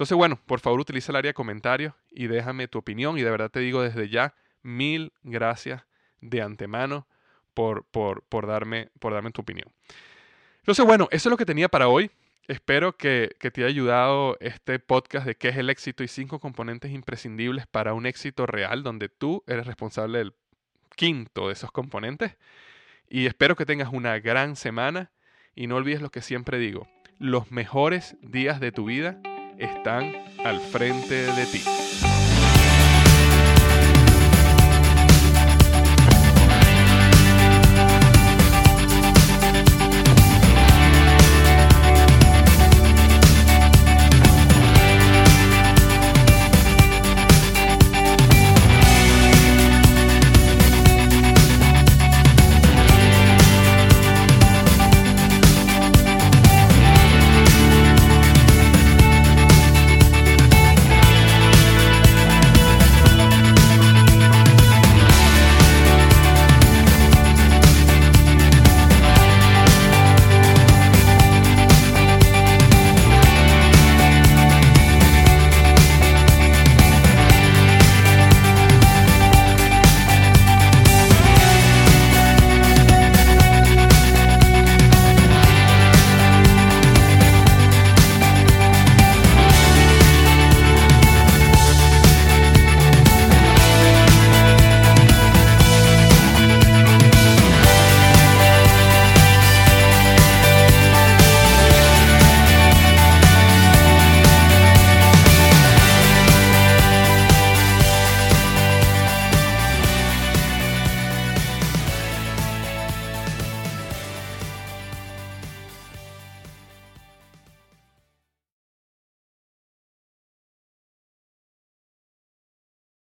Entonces, 0.00 0.16
bueno, 0.16 0.40
por 0.46 0.60
favor 0.60 0.80
utiliza 0.80 1.12
el 1.12 1.16
área 1.16 1.28
de 1.28 1.34
comentarios 1.34 1.92
y 2.10 2.26
déjame 2.26 2.68
tu 2.68 2.78
opinión. 2.78 3.18
Y 3.18 3.22
de 3.22 3.30
verdad 3.30 3.50
te 3.50 3.60
digo 3.60 3.82
desde 3.82 4.08
ya, 4.08 4.32
mil 4.62 5.12
gracias 5.22 5.84
de 6.22 6.40
antemano 6.40 7.06
por, 7.52 7.84
por, 7.84 8.22
por, 8.22 8.46
darme, 8.46 8.88
por 8.98 9.12
darme 9.12 9.30
tu 9.30 9.42
opinión. 9.42 9.70
Entonces, 10.60 10.86
bueno, 10.86 11.06
eso 11.10 11.28
es 11.28 11.30
lo 11.30 11.36
que 11.36 11.44
tenía 11.44 11.68
para 11.68 11.88
hoy. 11.88 12.10
Espero 12.48 12.96
que, 12.96 13.36
que, 13.38 13.50
te 13.50 13.60
haya 13.60 13.68
ayudado 13.68 14.38
este 14.40 14.78
podcast 14.78 15.26
de 15.26 15.34
qué 15.34 15.50
es 15.50 15.58
el 15.58 15.68
éxito 15.68 16.02
y 16.02 16.08
cinco 16.08 16.40
componentes 16.40 16.92
imprescindibles 16.92 17.66
para 17.66 17.92
un 17.92 18.06
éxito 18.06 18.46
real, 18.46 18.82
donde 18.82 19.10
tú 19.10 19.44
eres 19.46 19.66
responsable 19.66 20.16
del 20.16 20.32
quinto 20.96 21.48
de 21.48 21.52
esos 21.52 21.72
componentes. 21.72 22.38
Y 23.10 23.26
espero 23.26 23.54
que 23.54 23.66
tengas 23.66 23.92
una 23.92 24.18
gran 24.18 24.56
semana 24.56 25.10
y 25.54 25.66
no 25.66 25.76
olvides 25.76 26.00
lo 26.00 26.08
que 26.08 26.22
siempre 26.22 26.56
digo, 26.56 26.88
los 27.18 27.50
mejores 27.50 28.16
días 28.22 28.60
de 28.60 28.72
tu 28.72 28.86
vida 28.86 29.20
están 29.60 30.12
al 30.44 30.58
frente 30.58 31.26
de 31.32 31.46
ti. 31.46 32.09